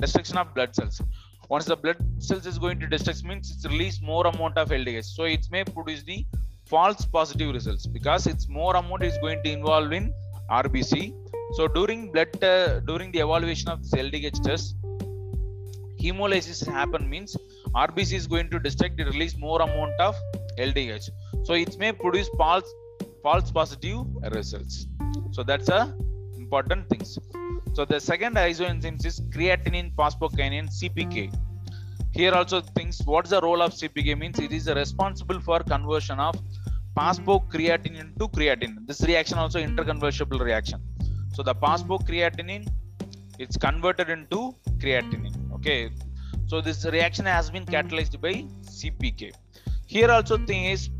destruction 0.00 0.38
of 0.42 0.54
blood 0.54 0.74
cells. 0.74 1.02
Once 1.50 1.66
the 1.66 1.76
blood 1.76 1.98
cells 2.28 2.46
is 2.46 2.58
going 2.64 2.78
to 2.80 2.86
destruct 2.86 3.22
means 3.30 3.50
it's 3.52 3.66
release 3.72 4.00
more 4.12 4.24
amount 4.32 4.56
of 4.62 4.70
ldh 4.78 5.04
so 5.16 5.24
it 5.34 5.44
may 5.54 5.62
produce 5.74 6.02
the 6.10 6.18
false 6.72 7.04
positive 7.18 7.52
results 7.58 7.86
because 7.98 8.26
it's 8.32 8.48
more 8.60 8.74
amount 8.80 9.04
is 9.10 9.18
going 9.26 9.40
to 9.44 9.50
involve 9.58 9.92
in 9.98 10.06
rbc 10.62 10.92
so 11.56 11.68
during 11.78 12.10
blood 12.14 12.42
uh, 12.42 12.80
during 12.90 13.10
the 13.16 13.22
evaluation 13.26 13.68
of 13.74 13.78
this 13.82 13.94
ldh 14.06 14.42
test 14.48 14.76
hemolysis 16.02 16.60
happen 16.80 17.04
means 17.14 17.36
rbc 17.86 18.12
is 18.22 18.26
going 18.34 18.50
to 18.54 18.60
destruct 18.68 19.00
it 19.04 19.08
release 19.14 19.36
more 19.48 19.60
amount 19.70 20.06
of 20.08 20.14
ldh 20.68 21.08
so 21.48 21.54
it 21.54 21.78
may 21.82 21.90
produce 21.92 22.28
false 22.36 22.70
false 23.22 23.50
positive 23.58 24.00
results. 24.36 24.86
So 25.34 25.42
that's 25.50 25.70
a 25.70 25.82
important 26.36 26.88
things 26.90 27.18
so 27.76 27.84
the 27.92 27.98
second 28.08 28.34
isoenzymes 28.42 29.04
is 29.10 29.16
creatinine 29.34 29.88
phosphokinase 29.98 30.70
cpk 30.78 31.16
here 32.18 32.32
also 32.38 32.60
things 32.78 33.00
what's 33.12 33.30
the 33.34 33.40
role 33.46 33.62
of 33.66 33.72
cpk 33.80 34.16
means 34.22 34.38
it 34.46 34.52
is 34.58 34.66
responsible 34.80 35.40
for 35.48 35.58
conversion 35.74 36.20
of 36.28 36.34
phosphocreatinine 36.96 38.00
into 38.04 38.26
creatinine. 38.36 38.86
This 38.86 39.02
reaction 39.10 39.38
also 39.38 39.60
interconvertible 39.60 40.40
reaction. 40.40 40.80
So 41.34 41.44
the 41.44 41.54
phosphocreatinine 41.54 42.66
it's 43.38 43.56
converted 43.56 44.08
into 44.10 44.40
creatinine. 44.78 45.36
Okay. 45.56 45.90
So 46.46 46.60
this 46.60 46.84
reaction 46.86 47.26
has 47.26 47.50
been 47.50 47.66
catalyzed 47.74 48.20
by 48.20 48.32
cpk 48.78 49.32
here 49.94 50.10
also 50.10 50.36
thing 50.48 50.64
is 50.66 50.90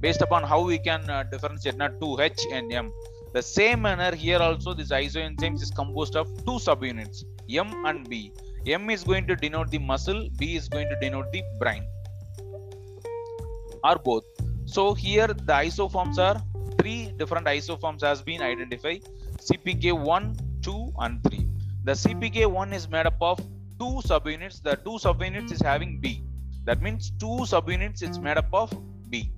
based 0.00 0.22
upon 0.22 0.42
how 0.42 0.60
we 0.60 0.78
can 0.78 1.08
uh, 1.08 1.22
differentiate 1.24 1.76
not 1.76 1.98
2h 2.00 2.52
and 2.52 2.72
m. 2.72 2.92
The 3.32 3.42
same 3.42 3.82
manner 3.82 4.14
here 4.14 4.38
also 4.38 4.72
this 4.74 4.90
isoenzymes 4.90 5.62
is 5.62 5.70
composed 5.70 6.16
of 6.16 6.28
two 6.44 6.58
subunits 6.66 7.24
m 7.50 7.68
and 7.86 8.08
b. 8.08 8.32
M 8.66 8.90
is 8.90 9.04
going 9.04 9.26
to 9.28 9.36
denote 9.36 9.70
the 9.70 9.78
muscle 9.78 10.28
b 10.38 10.56
is 10.56 10.68
going 10.68 10.88
to 10.88 10.96
denote 11.00 11.30
the 11.32 11.42
brain. 11.60 11.84
Or 13.84 13.96
both. 13.96 14.24
So 14.64 14.94
here 14.94 15.28
the 15.28 15.56
isoforms 15.68 16.18
are 16.18 16.42
three 16.78 17.12
different 17.16 17.46
isoforms 17.46 18.02
has 18.02 18.20
been 18.22 18.42
identified 18.42 19.02
cpk1 19.48 20.38
2 20.62 20.92
and 20.98 21.22
3 21.24 21.46
the 21.84 21.92
cpk1 21.92 22.74
is 22.74 22.88
made 22.88 23.06
up 23.06 23.16
of 23.20 23.38
two 23.78 23.94
subunits 24.10 24.60
the 24.62 24.74
two 24.76 24.98
subunits 25.06 25.52
is 25.52 25.60
having 25.60 26.00
b. 26.00 26.22
That 26.64 26.82
means 26.82 27.12
two 27.20 27.38
subunits 27.52 28.02
is 28.02 28.18
made 28.18 28.36
up 28.36 28.52
of 28.52 28.72
b 29.08 29.30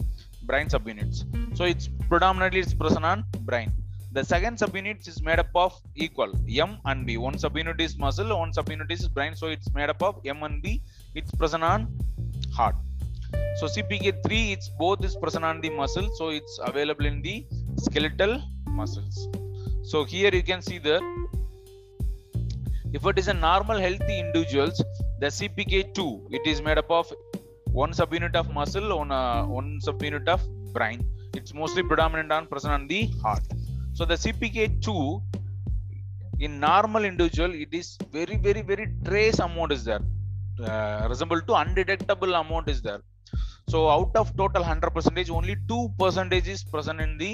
brine 0.48 0.68
subunits. 0.74 1.18
So 1.56 1.64
it's 1.72 1.86
predominantly 2.12 2.60
it's 2.64 2.74
present 2.82 3.04
on 3.04 3.24
brine. 3.48 3.72
The 4.16 4.24
second 4.32 4.56
subunit 4.62 5.06
is 5.10 5.18
made 5.28 5.40
up 5.44 5.54
of 5.54 5.72
equal 5.94 6.32
m 6.68 6.70
and 6.90 7.06
b. 7.06 7.16
One 7.28 7.36
subunit 7.44 7.80
is 7.86 7.94
muscle 8.04 8.30
one 8.42 8.52
subunit 8.58 8.90
is 8.96 9.06
brine. 9.16 9.36
So 9.42 9.48
it's 9.56 9.70
made 9.78 9.90
up 9.94 10.02
of 10.08 10.14
m 10.36 10.42
and 10.48 10.62
b. 10.62 10.82
It's 11.14 11.32
present 11.42 11.64
on 11.72 11.80
heart. 12.58 12.76
So 13.58 13.66
cpk3 13.74 14.30
it's 14.54 14.68
both 14.82 15.04
is 15.08 15.14
present 15.24 15.44
on 15.50 15.60
the 15.60 15.70
muscle. 15.80 16.08
So 16.18 16.30
it's 16.38 16.58
available 16.70 17.06
in 17.12 17.20
the 17.26 17.36
skeletal 17.86 18.34
muscles. 18.80 19.16
So 19.90 20.04
here 20.04 20.32
you 20.38 20.44
can 20.50 20.62
see 20.62 20.78
that 20.88 21.02
if 22.96 23.04
it 23.10 23.18
is 23.22 23.28
a 23.28 23.34
normal 23.34 23.78
healthy 23.86 24.18
individuals 24.24 24.76
the 25.22 25.28
cpk2 25.38 26.02
it 26.36 26.44
is 26.52 26.62
made 26.66 26.78
up 26.82 26.90
of 26.98 27.12
one 27.82 27.92
subunit 28.00 28.34
of 28.40 28.46
muscle 28.58 28.88
on 29.00 29.10
uh, 29.20 29.42
one 29.58 29.70
subunit 29.86 30.26
of 30.34 30.40
brain 30.76 31.00
it's 31.38 31.52
mostly 31.60 31.82
predominant 31.90 32.30
on 32.36 32.46
present 32.52 32.72
on 32.76 32.86
the 32.92 33.00
heart. 33.22 33.44
So 33.96 34.04
the 34.04 34.18
cpk2 34.24 34.88
in 36.40 36.52
normal 36.60 37.04
individual 37.10 37.52
it 37.64 37.72
is 37.80 37.88
very 38.16 38.36
very 38.46 38.62
very 38.70 38.86
trace 39.06 39.38
amount 39.46 39.72
is 39.76 39.84
there. 39.90 40.04
Uh, 40.68 41.06
resemble 41.12 41.40
to 41.48 41.54
undetectable 41.62 42.34
amount 42.34 42.68
is 42.68 42.80
there. 42.82 43.02
So 43.72 43.88
out 43.96 44.12
of 44.16 44.36
total 44.36 44.62
100 44.62 44.90
percentage 44.96 45.30
only 45.30 45.56
2 45.68 45.94
percentage 45.98 46.48
is 46.48 46.64
present 46.64 47.00
in 47.06 47.12
the 47.22 47.32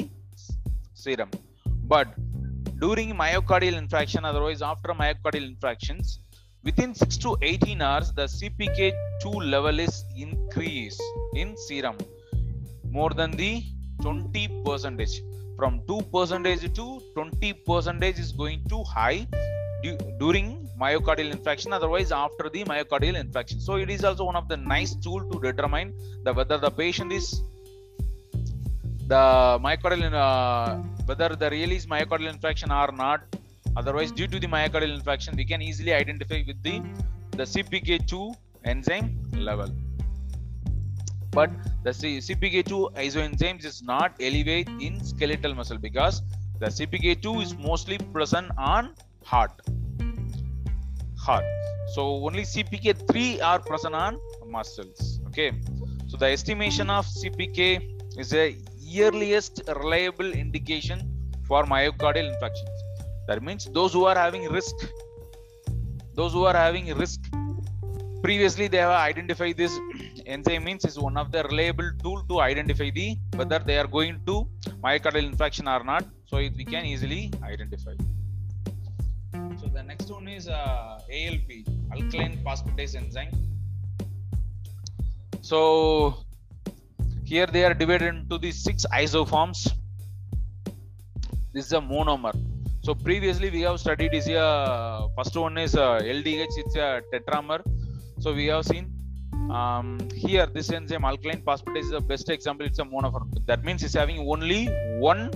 serum. 0.94 1.30
But 1.94 2.08
during 2.82 3.10
myocardial 3.22 3.76
infarction 3.82 4.24
otherwise 4.30 4.62
after 4.62 4.90
myocardial 5.02 5.46
infarctions 5.52 6.18
within 6.66 6.94
6 6.94 7.16
to 7.24 7.30
18 7.42 7.82
hours 7.86 8.10
the 8.18 8.26
cpk2 8.38 9.32
level 9.54 9.78
is 9.86 9.96
increased 10.16 11.02
in 11.34 11.56
serum. 11.66 11.96
More 12.90 13.10
than 13.10 13.32
the 13.42 13.62
20 14.02 14.62
percentage. 14.66 15.14
From 15.58 15.82
2 15.86 16.00
percentage 16.14 16.62
to 16.78 16.86
20 17.14 17.52
percentage 17.68 18.18
is 18.18 18.32
going 18.32 18.62
to 18.72 18.82
high 18.84 19.26
during 20.18 20.46
myocardial 20.80 21.30
infarction. 21.34 21.72
Otherwise 21.78 22.10
after 22.12 22.48
the 22.54 22.64
myocardial 22.64 23.16
infarction. 23.22 23.60
So 23.60 23.74
it 23.76 23.90
is 23.90 24.04
also 24.04 24.24
one 24.24 24.36
of 24.36 24.48
the 24.48 24.56
nice 24.56 24.94
tool 24.94 25.20
to 25.30 25.40
determine 25.40 25.92
the 26.24 26.32
whether 26.32 26.58
the 26.66 26.70
patient 26.70 27.12
is 27.12 27.42
the 29.12 29.24
myocardial 29.66 30.12
uh, 30.26 30.76
whether 31.08 31.30
the 31.36 31.50
really 31.50 31.76
is 31.76 31.86
myocardial 31.86 32.32
infarction 32.34 32.70
or 32.82 32.90
not 33.04 33.20
otherwise 33.76 34.12
due 34.12 34.26
to 34.26 34.38
the 34.38 34.46
myocardial 34.46 34.92
infarction 34.98 35.36
we 35.36 35.44
can 35.44 35.62
easily 35.62 35.92
identify 35.92 36.42
with 36.46 36.62
the 36.62 36.76
the 37.38 37.46
cpk2 37.52 38.34
enzyme 38.64 39.08
level. 39.36 39.70
But 41.30 41.50
the 41.82 41.92
C- 41.92 42.18
cpk2 42.18 42.94
isoenzymes 42.94 43.64
is 43.64 43.82
not 43.82 44.14
elevate 44.20 44.68
in 44.80 45.04
skeletal 45.04 45.54
muscle 45.54 45.78
because 45.78 46.22
the 46.60 46.66
cpk2 46.66 47.42
is 47.42 47.56
mostly 47.56 47.98
present 47.98 48.50
on 48.56 48.94
heart. 49.24 49.60
Heart. 51.18 51.44
So 51.94 52.02
only 52.24 52.42
cpk3 52.42 53.42
are 53.42 53.58
present 53.58 53.94
on 53.94 54.20
muscles. 54.46 55.20
Okay. 55.28 55.52
So 56.06 56.16
the 56.16 56.26
estimation 56.26 56.88
of 56.88 57.04
cpk 57.06 57.68
is 58.16 58.32
a 58.32 58.56
earliest 58.96 59.62
reliable 59.82 60.30
indication 60.32 60.98
for 61.48 61.64
myocardial 61.64 62.32
infarctions 62.32 62.83
that 63.28 63.42
means 63.42 63.68
those 63.72 63.92
who 63.92 64.04
are 64.04 64.16
having 64.16 64.44
risk 64.50 64.74
those 66.14 66.32
who 66.32 66.44
are 66.44 66.56
having 66.56 66.86
risk 66.96 67.20
previously 68.24 68.66
they 68.68 68.78
have 68.78 68.96
identified 69.12 69.56
this. 69.62 69.72
Enzyme 70.34 70.64
means 70.64 70.84
is 70.90 70.98
one 70.98 71.16
of 71.22 71.30
the 71.32 71.42
reliable 71.44 71.90
tool 72.02 72.20
to 72.30 72.40
identify 72.40 72.88
the 72.98 73.08
whether 73.38 73.58
they 73.58 73.76
are 73.82 73.88
going 73.96 74.16
to 74.28 74.36
myocardial 74.84 75.26
infarction 75.30 75.66
or 75.74 75.82
not. 75.84 76.04
So 76.30 76.38
it, 76.38 76.54
we 76.56 76.64
can 76.64 76.84
easily 76.86 77.22
identify. 77.42 77.94
So 79.60 79.66
the 79.78 79.82
next 79.82 80.10
one 80.10 80.28
is 80.28 80.48
uh, 80.48 81.00
alp 81.22 81.50
alkaline 81.96 82.38
phosphatase 82.46 82.94
enzyme. 83.02 83.34
So 85.42 85.60
here 87.24 87.46
they 87.46 87.64
are 87.64 87.74
divided 87.74 88.14
into 88.14 88.38
the 88.38 88.52
six 88.52 88.86
isoforms. 89.02 89.60
This 91.52 91.66
is 91.66 91.72
a 91.72 91.84
monomer 91.92 92.34
so 92.86 92.94
previously 92.94 93.48
we 93.48 93.60
have 93.66 93.76
studied 93.80 94.12
is 94.18 94.26
a 94.28 95.08
first 95.16 95.34
one 95.42 95.56
is 95.56 95.74
uh, 95.74 96.00
ldh 96.16 96.56
it's 96.62 96.76
a 96.76 96.88
tetramer. 97.12 97.60
So 98.22 98.34
we 98.38 98.46
have 98.52 98.64
seen 98.66 98.84
um, 99.58 99.86
here 100.14 100.44
this 100.56 100.70
enzyme 100.70 101.04
alkaline 101.10 101.40
phosphatase 101.46 101.84
is 101.86 101.90
the 101.90 102.00
best 102.00 102.28
example. 102.28 102.66
It's 102.66 102.78
a 102.78 102.84
monomer 102.84 103.22
that 103.46 103.64
means 103.64 103.82
it's 103.82 103.94
having 103.94 104.18
only 104.34 104.66
one 105.08 105.30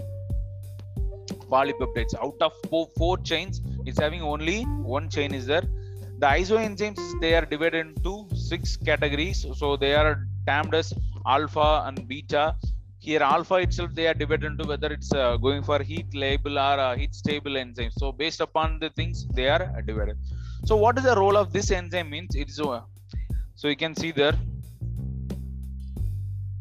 polypeptides. 1.52 2.14
Out 2.22 2.37
of 2.42 2.52
four, 2.68 2.87
four 2.98 3.16
chains 3.16 3.62
it's 3.87 3.98
having 3.98 4.20
only 4.20 4.64
one 4.96 5.08
chain 5.08 5.32
is 5.32 5.46
there. 5.46 5.66
The 6.18 6.26
isoenzymes 6.26 7.00
they 7.22 7.34
are 7.34 7.46
divided 7.46 7.87
into 7.87 8.26
six 8.34 8.76
categories. 8.76 9.46
So 9.56 9.76
they 9.78 9.94
are 9.94 10.26
termed 10.46 10.74
as 10.74 10.92
alpha 11.26 11.84
and 11.87 12.06
beta 12.06 12.56
here 13.06 13.22
alpha 13.22 13.56
itself 13.66 13.90
they 13.94 14.06
are 14.11 14.14
divided 14.22 14.46
into 14.52 14.64
whether 14.70 14.88
it's 14.96 15.12
uh, 15.14 15.37
going 15.37 15.62
for 15.68 15.78
heat 15.90 16.11
labile 16.22 16.58
or 16.68 16.78
uh, 16.87 16.96
heat 16.96 17.14
stable 17.14 17.56
enzyme 17.56 17.92
so 18.02 18.11
based 18.22 18.40
upon 18.40 18.78
the 18.80 18.90
things 18.98 19.26
they 19.38 19.48
are 19.48 19.64
uh, 19.76 19.80
divided. 19.80 20.16
So 20.64 20.76
what 20.76 20.98
is 20.98 21.04
the 21.04 21.14
role 21.14 21.37
of 21.37 21.52
this 21.52 21.70
enzyme 21.70 22.11
means 22.11 22.34
it's 22.34 22.58
uh, 22.61 22.82
so 23.54 23.68
you 23.68 23.76
can 23.76 23.94
see 23.94 24.11
there. 24.11 24.37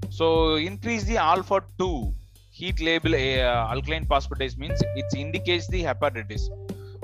So 0.10 0.56
increase 0.56 1.04
the 1.04 1.17
alpha 1.17 1.63
2 1.80 2.13
heat 2.60 2.78
labile 2.88 3.23
uh, 3.47 3.73
alkaline 3.73 4.06
phosphatase 4.12 4.58
means 4.58 4.80
it 5.02 5.12
indicates 5.15 5.67
the 5.67 5.84
hepatitis. 5.84 6.43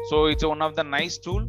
So 0.09 0.25
it's 0.25 0.45
one 0.53 0.61
of 0.61 0.75
the 0.75 0.83
nice 0.83 1.17
tool. 1.17 1.47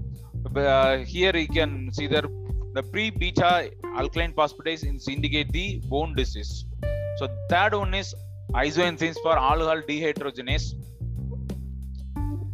Uh, 0.55 0.99
here 0.99 1.35
you 1.37 1.49
can 1.49 1.93
see 1.93 2.07
there 2.07 2.29
the 2.77 2.83
pre 2.93 3.05
beta 3.11 3.71
alkaline 4.01 4.33
phosphatase 4.39 4.83
is 4.91 5.09
indicate 5.09 5.51
the 5.59 5.67
bone 5.93 6.13
disease 6.21 6.53
so 7.19 7.29
that 7.51 7.75
one 7.75 7.95
is 7.95 8.15
isoenzymes 8.53 9.17
for 9.23 9.37
alcohol 9.39 9.81
dehydrogenase. 9.89 10.67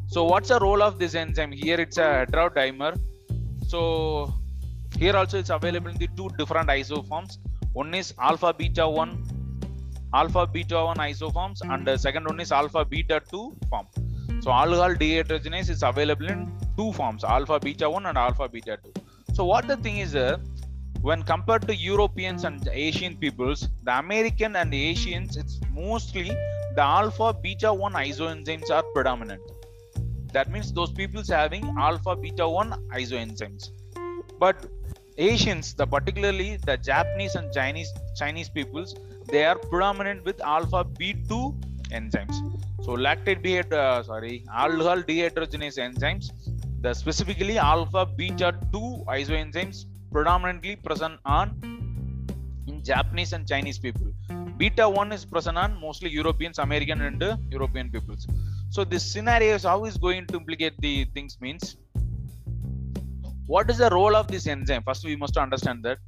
So 0.06 0.24
what's 0.24 0.48
the 0.48 0.58
role 0.58 0.82
of 0.82 0.98
this 0.98 1.14
enzyme? 1.14 1.52
Here 1.52 1.80
it's 1.80 1.98
a 1.98 2.26
heterodimer 2.26 2.98
so 3.66 4.32
here 4.98 5.16
also 5.16 5.38
it's 5.38 5.50
available 5.50 5.90
in 5.90 5.98
the 5.98 6.08
two 6.16 6.28
different 6.36 6.68
isoforms. 6.68 7.38
One 7.72 7.94
is 7.94 8.12
alpha 8.18 8.52
beta 8.52 8.88
1 8.88 9.36
alpha 10.12 10.46
beta 10.46 10.84
1 10.84 10.96
isoforms 10.96 11.60
and 11.62 11.86
the 11.86 11.96
second 11.96 12.26
one 12.26 12.40
is 12.40 12.50
alpha 12.50 12.84
beta 12.84 13.20
2 13.30 13.56
form. 13.68 13.86
So 14.40 14.50
alcohol 14.50 14.94
dehydrogenase 14.94 15.70
is 15.70 15.82
available 15.82 16.28
in 16.28 16.50
two 16.80 16.92
forms 16.98 17.24
alpha 17.36 17.58
beta 17.60 17.88
1 17.88 18.06
and 18.10 18.18
alpha 18.24 18.48
beta 18.54 18.76
2 18.82 18.92
so 19.36 19.44
what 19.50 19.66
the 19.72 19.76
thing 19.84 19.98
is 20.04 20.14
uh, 20.14 20.38
when 21.02 21.22
compared 21.22 21.66
to 21.68 21.74
europeans 21.74 22.44
and 22.44 22.68
asian 22.86 23.16
peoples 23.16 23.68
the 23.84 23.98
american 23.98 24.56
and 24.56 24.72
the 24.72 24.82
asians 24.92 25.36
it's 25.36 25.58
mostly 25.72 26.30
the 26.76 26.82
alpha 26.82 27.28
beta 27.44 27.72
1 27.72 27.92
isoenzymes 28.08 28.70
are 28.70 28.84
predominant. 28.94 29.42
That 30.32 30.50
means 30.52 30.72
those 30.72 30.92
peoples 30.92 31.28
having 31.28 31.64
alpha 31.78 32.14
beta 32.14 32.48
1 32.48 32.70
isoenzymes. 33.00 33.70
But 34.38 34.66
asians 35.18 35.74
the 35.74 35.86
particularly 35.94 36.50
the 36.68 36.76
japanese 36.88 37.34
and 37.38 37.52
chinese 37.56 37.90
chinese 38.20 38.48
peoples 38.48 38.94
they 39.32 39.42
are 39.44 39.58
predominant 39.70 40.24
with 40.24 40.40
alpha 40.40 40.84
b2 41.00 41.40
enzymes. 41.98 42.36
So 42.84 42.92
lactate 43.06 43.42
dehydrate 43.46 43.72
uh, 43.72 44.02
sorry 44.10 44.44
alcohol 44.64 45.02
dehydrogenase 45.10 45.78
enzymes 45.86 46.28
the 46.84 46.94
specifically 47.02 47.58
alpha 47.58 48.04
beta 48.20 48.50
2 48.72 49.04
isoenzymes 49.20 49.80
predominantly 50.12 50.76
present 50.76 51.18
on 51.24 51.48
in 52.66 52.82
Japanese 52.82 53.32
and 53.32 53.46
Chinese 53.46 53.78
people. 53.78 54.08
Beta 54.56 54.88
1 54.88 55.12
is 55.12 55.24
present 55.24 55.56
on 55.56 55.80
mostly 55.80 56.10
Europeans, 56.10 56.58
American 56.58 57.00
and 57.02 57.22
uh, 57.22 57.36
European 57.50 57.90
peoples. 57.90 58.26
So 58.70 58.84
this 58.84 59.04
scenario 59.12 59.54
is 59.54 59.64
how 59.64 59.84
is 59.84 59.96
going 59.96 60.26
to 60.26 60.36
implicate 60.36 60.74
the 60.78 61.06
things 61.14 61.38
means 61.40 61.76
what 63.46 63.68
is 63.68 63.78
the 63.78 63.90
role 63.90 64.14
of 64.14 64.28
this 64.28 64.46
enzyme? 64.46 64.82
First, 64.84 65.04
we 65.04 65.16
must 65.16 65.36
understand 65.36 65.82
that 65.84 65.98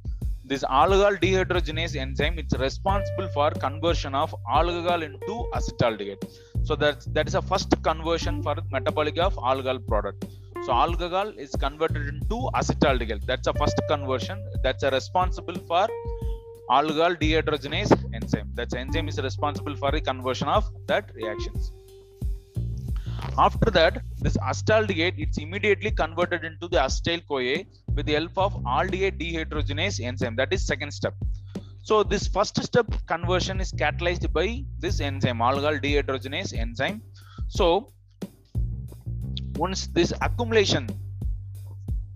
this 0.45 0.63
alcohol 0.63 1.15
dehydrogenase 1.23 1.95
enzyme 1.95 2.37
is 2.39 2.57
responsible 2.57 3.27
for 3.33 3.49
conversion 3.51 4.13
of 4.15 4.33
alcohol 4.49 5.01
into 5.01 5.35
acetaldehyde. 5.57 6.23
So 6.63 6.75
that 6.75 7.05
that 7.13 7.27
is 7.27 7.35
a 7.35 7.41
first 7.41 7.71
conversion 7.83 8.41
for 8.43 8.55
metabolic 8.71 9.17
of 9.17 9.37
alcohol 9.51 9.79
product. 9.79 10.25
So 10.65 10.71
alcohol 10.71 11.29
is 11.37 11.51
converted 11.51 12.07
into 12.07 12.49
acetaldehyde. 12.55 13.25
That's 13.25 13.47
a 13.47 13.53
first 13.53 13.79
conversion. 13.89 14.41
That's 14.63 14.83
a 14.83 14.91
responsible 14.91 15.55
for 15.67 15.87
alcohol 16.71 17.15
dehydrogenase 17.15 17.91
enzyme. 18.13 18.49
That 18.53 18.73
enzyme 18.73 19.09
is 19.09 19.19
responsible 19.21 19.75
for 19.75 19.91
the 19.91 19.99
conversion 19.99 20.47
of 20.47 20.63
that 20.87 21.11
reactions. 21.15 21.73
After 23.37 23.69
that, 23.71 24.03
this 24.19 24.37
acetaldehyde 24.37 25.15
it's 25.17 25.37
immediately 25.37 25.91
converted 25.91 26.45
into 26.45 26.69
the 26.69 26.77
acetyl 26.77 27.21
CoA 27.27 27.65
with 27.95 28.05
the 28.05 28.13
help 28.13 28.37
of 28.37 28.53
aldehyde 28.63 29.19
dehydrogenase 29.19 29.99
enzyme. 29.99 30.37
That 30.37 30.53
is 30.53 30.65
second 30.65 30.91
step. 30.91 31.13
So 31.81 32.03
this 32.03 32.27
first 32.27 32.63
step 32.63 32.87
conversion 33.07 33.59
is 33.59 33.73
catalyzed 33.73 34.31
by 34.31 34.63
this 34.79 35.01
enzyme, 35.01 35.41
alcohol 35.41 35.73
dehydrogenase 35.73 36.57
enzyme. 36.57 37.01
So 37.49 37.91
once 39.57 39.87
this 39.87 40.13
accumulation 40.21 40.87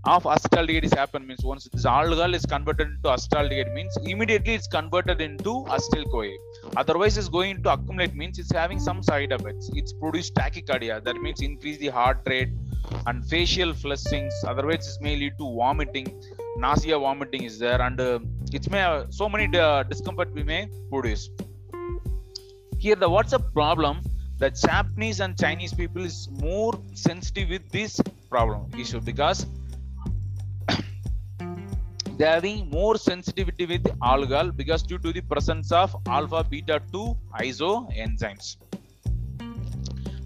of 0.06 0.24
acetaldehyde 0.24 0.86
is 0.88 0.94
happen 0.94 1.28
means 1.28 1.44
once 1.44 1.68
this 1.74 1.86
alcohol 1.86 2.34
is 2.34 2.46
converted 2.46 2.88
into 2.88 3.10
acetaldehyde 3.14 3.72
means 3.74 3.98
immediately 4.12 4.54
it's 4.54 4.68
converted 4.68 5.20
into 5.22 5.54
acetyl 5.76 6.06
CoA. 6.12 6.32
Otherwise, 6.78 7.18
it's 7.18 7.28
going 7.28 7.62
to 7.64 7.74
accumulate 7.74 8.16
means 8.16 8.40
it's 8.40 8.52
having 8.52 8.80
some 8.80 9.04
side 9.04 9.32
effects. 9.32 9.70
It's 9.74 9.94
produced 9.94 10.34
tachycardia 10.36 11.04
that 11.04 11.18
means 11.18 11.42
increase 11.42 11.78
the 11.80 11.88
heart 11.88 12.20
rate 12.26 12.50
and 13.06 13.26
facial 13.26 13.74
flushings. 13.74 14.34
Otherwise, 14.46 14.88
it 14.88 15.04
may 15.04 15.16
lead 15.18 15.34
to 15.40 15.56
vomiting, 15.56 16.08
nausea, 16.58 16.98
vomiting 16.98 17.44
is 17.44 17.60
there, 17.60 17.82
and 17.82 18.00
uh, 18.00 18.20
it 18.54 18.70
may 18.72 18.80
have 18.80 19.14
so 19.14 19.28
many 19.28 19.58
uh, 19.58 19.84
discomfort 19.84 20.32
we 20.34 20.44
may 20.44 20.70
produce. 20.90 21.30
Here, 22.80 22.96
the 22.96 23.10
what's 23.10 23.32
the 23.32 23.40
problem? 23.40 24.02
That 24.40 24.56
Japanese 24.56 25.20
and 25.20 25.38
Chinese 25.38 25.74
people 25.74 26.06
is 26.06 26.30
more 26.32 26.74
sensitive 26.94 27.50
with 27.50 27.70
this 27.72 28.00
problem 28.30 28.70
issue 28.78 29.00
because 29.02 29.46
they 32.18 32.26
are 32.26 32.36
having 32.36 32.70
more 32.70 32.98
sensitivity 32.98 33.66
with 33.66 33.88
alcohol 34.04 34.52
because 34.52 34.84
due 34.84 35.00
to 35.00 35.12
the 35.12 35.22
presence 35.22 35.72
of 35.72 35.96
alpha 36.08 36.44
beta 36.44 36.80
2 36.92 37.18
iso 37.48 37.72
enzymes 38.06 38.58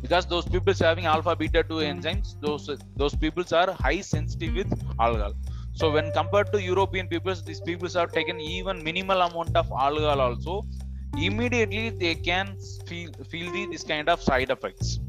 because 0.02 0.26
those 0.26 0.46
people 0.54 0.74
having 0.90 1.06
alpha 1.06 1.36
beta 1.42 1.64
2 1.64 1.82
enzymes 1.92 2.30
those 2.46 2.70
those 3.02 3.16
people 3.24 3.46
are 3.62 3.72
high 3.86 4.02
sensitive 4.14 4.54
with 4.62 4.72
alcohol 5.08 5.36
so 5.80 5.92
when 5.96 6.08
compared 6.20 6.52
to 6.54 6.62
european 6.62 7.08
peoples 7.14 7.42
these 7.50 7.62
peoples 7.70 7.94
have 8.00 8.12
taken 8.20 8.40
even 8.56 8.84
minimal 8.90 9.22
amount 9.28 9.56
of 9.62 9.68
alcohol 9.88 10.22
also 10.28 10.56
immediately 11.18 11.90
they 11.90 12.16
can 12.16 12.58
feel 12.88 13.12
feel 13.30 13.52
the, 13.52 13.66
this 13.68 13.84
kind 13.84 14.10
of 14.10 14.22
side 14.22 14.50
effects 14.52 15.00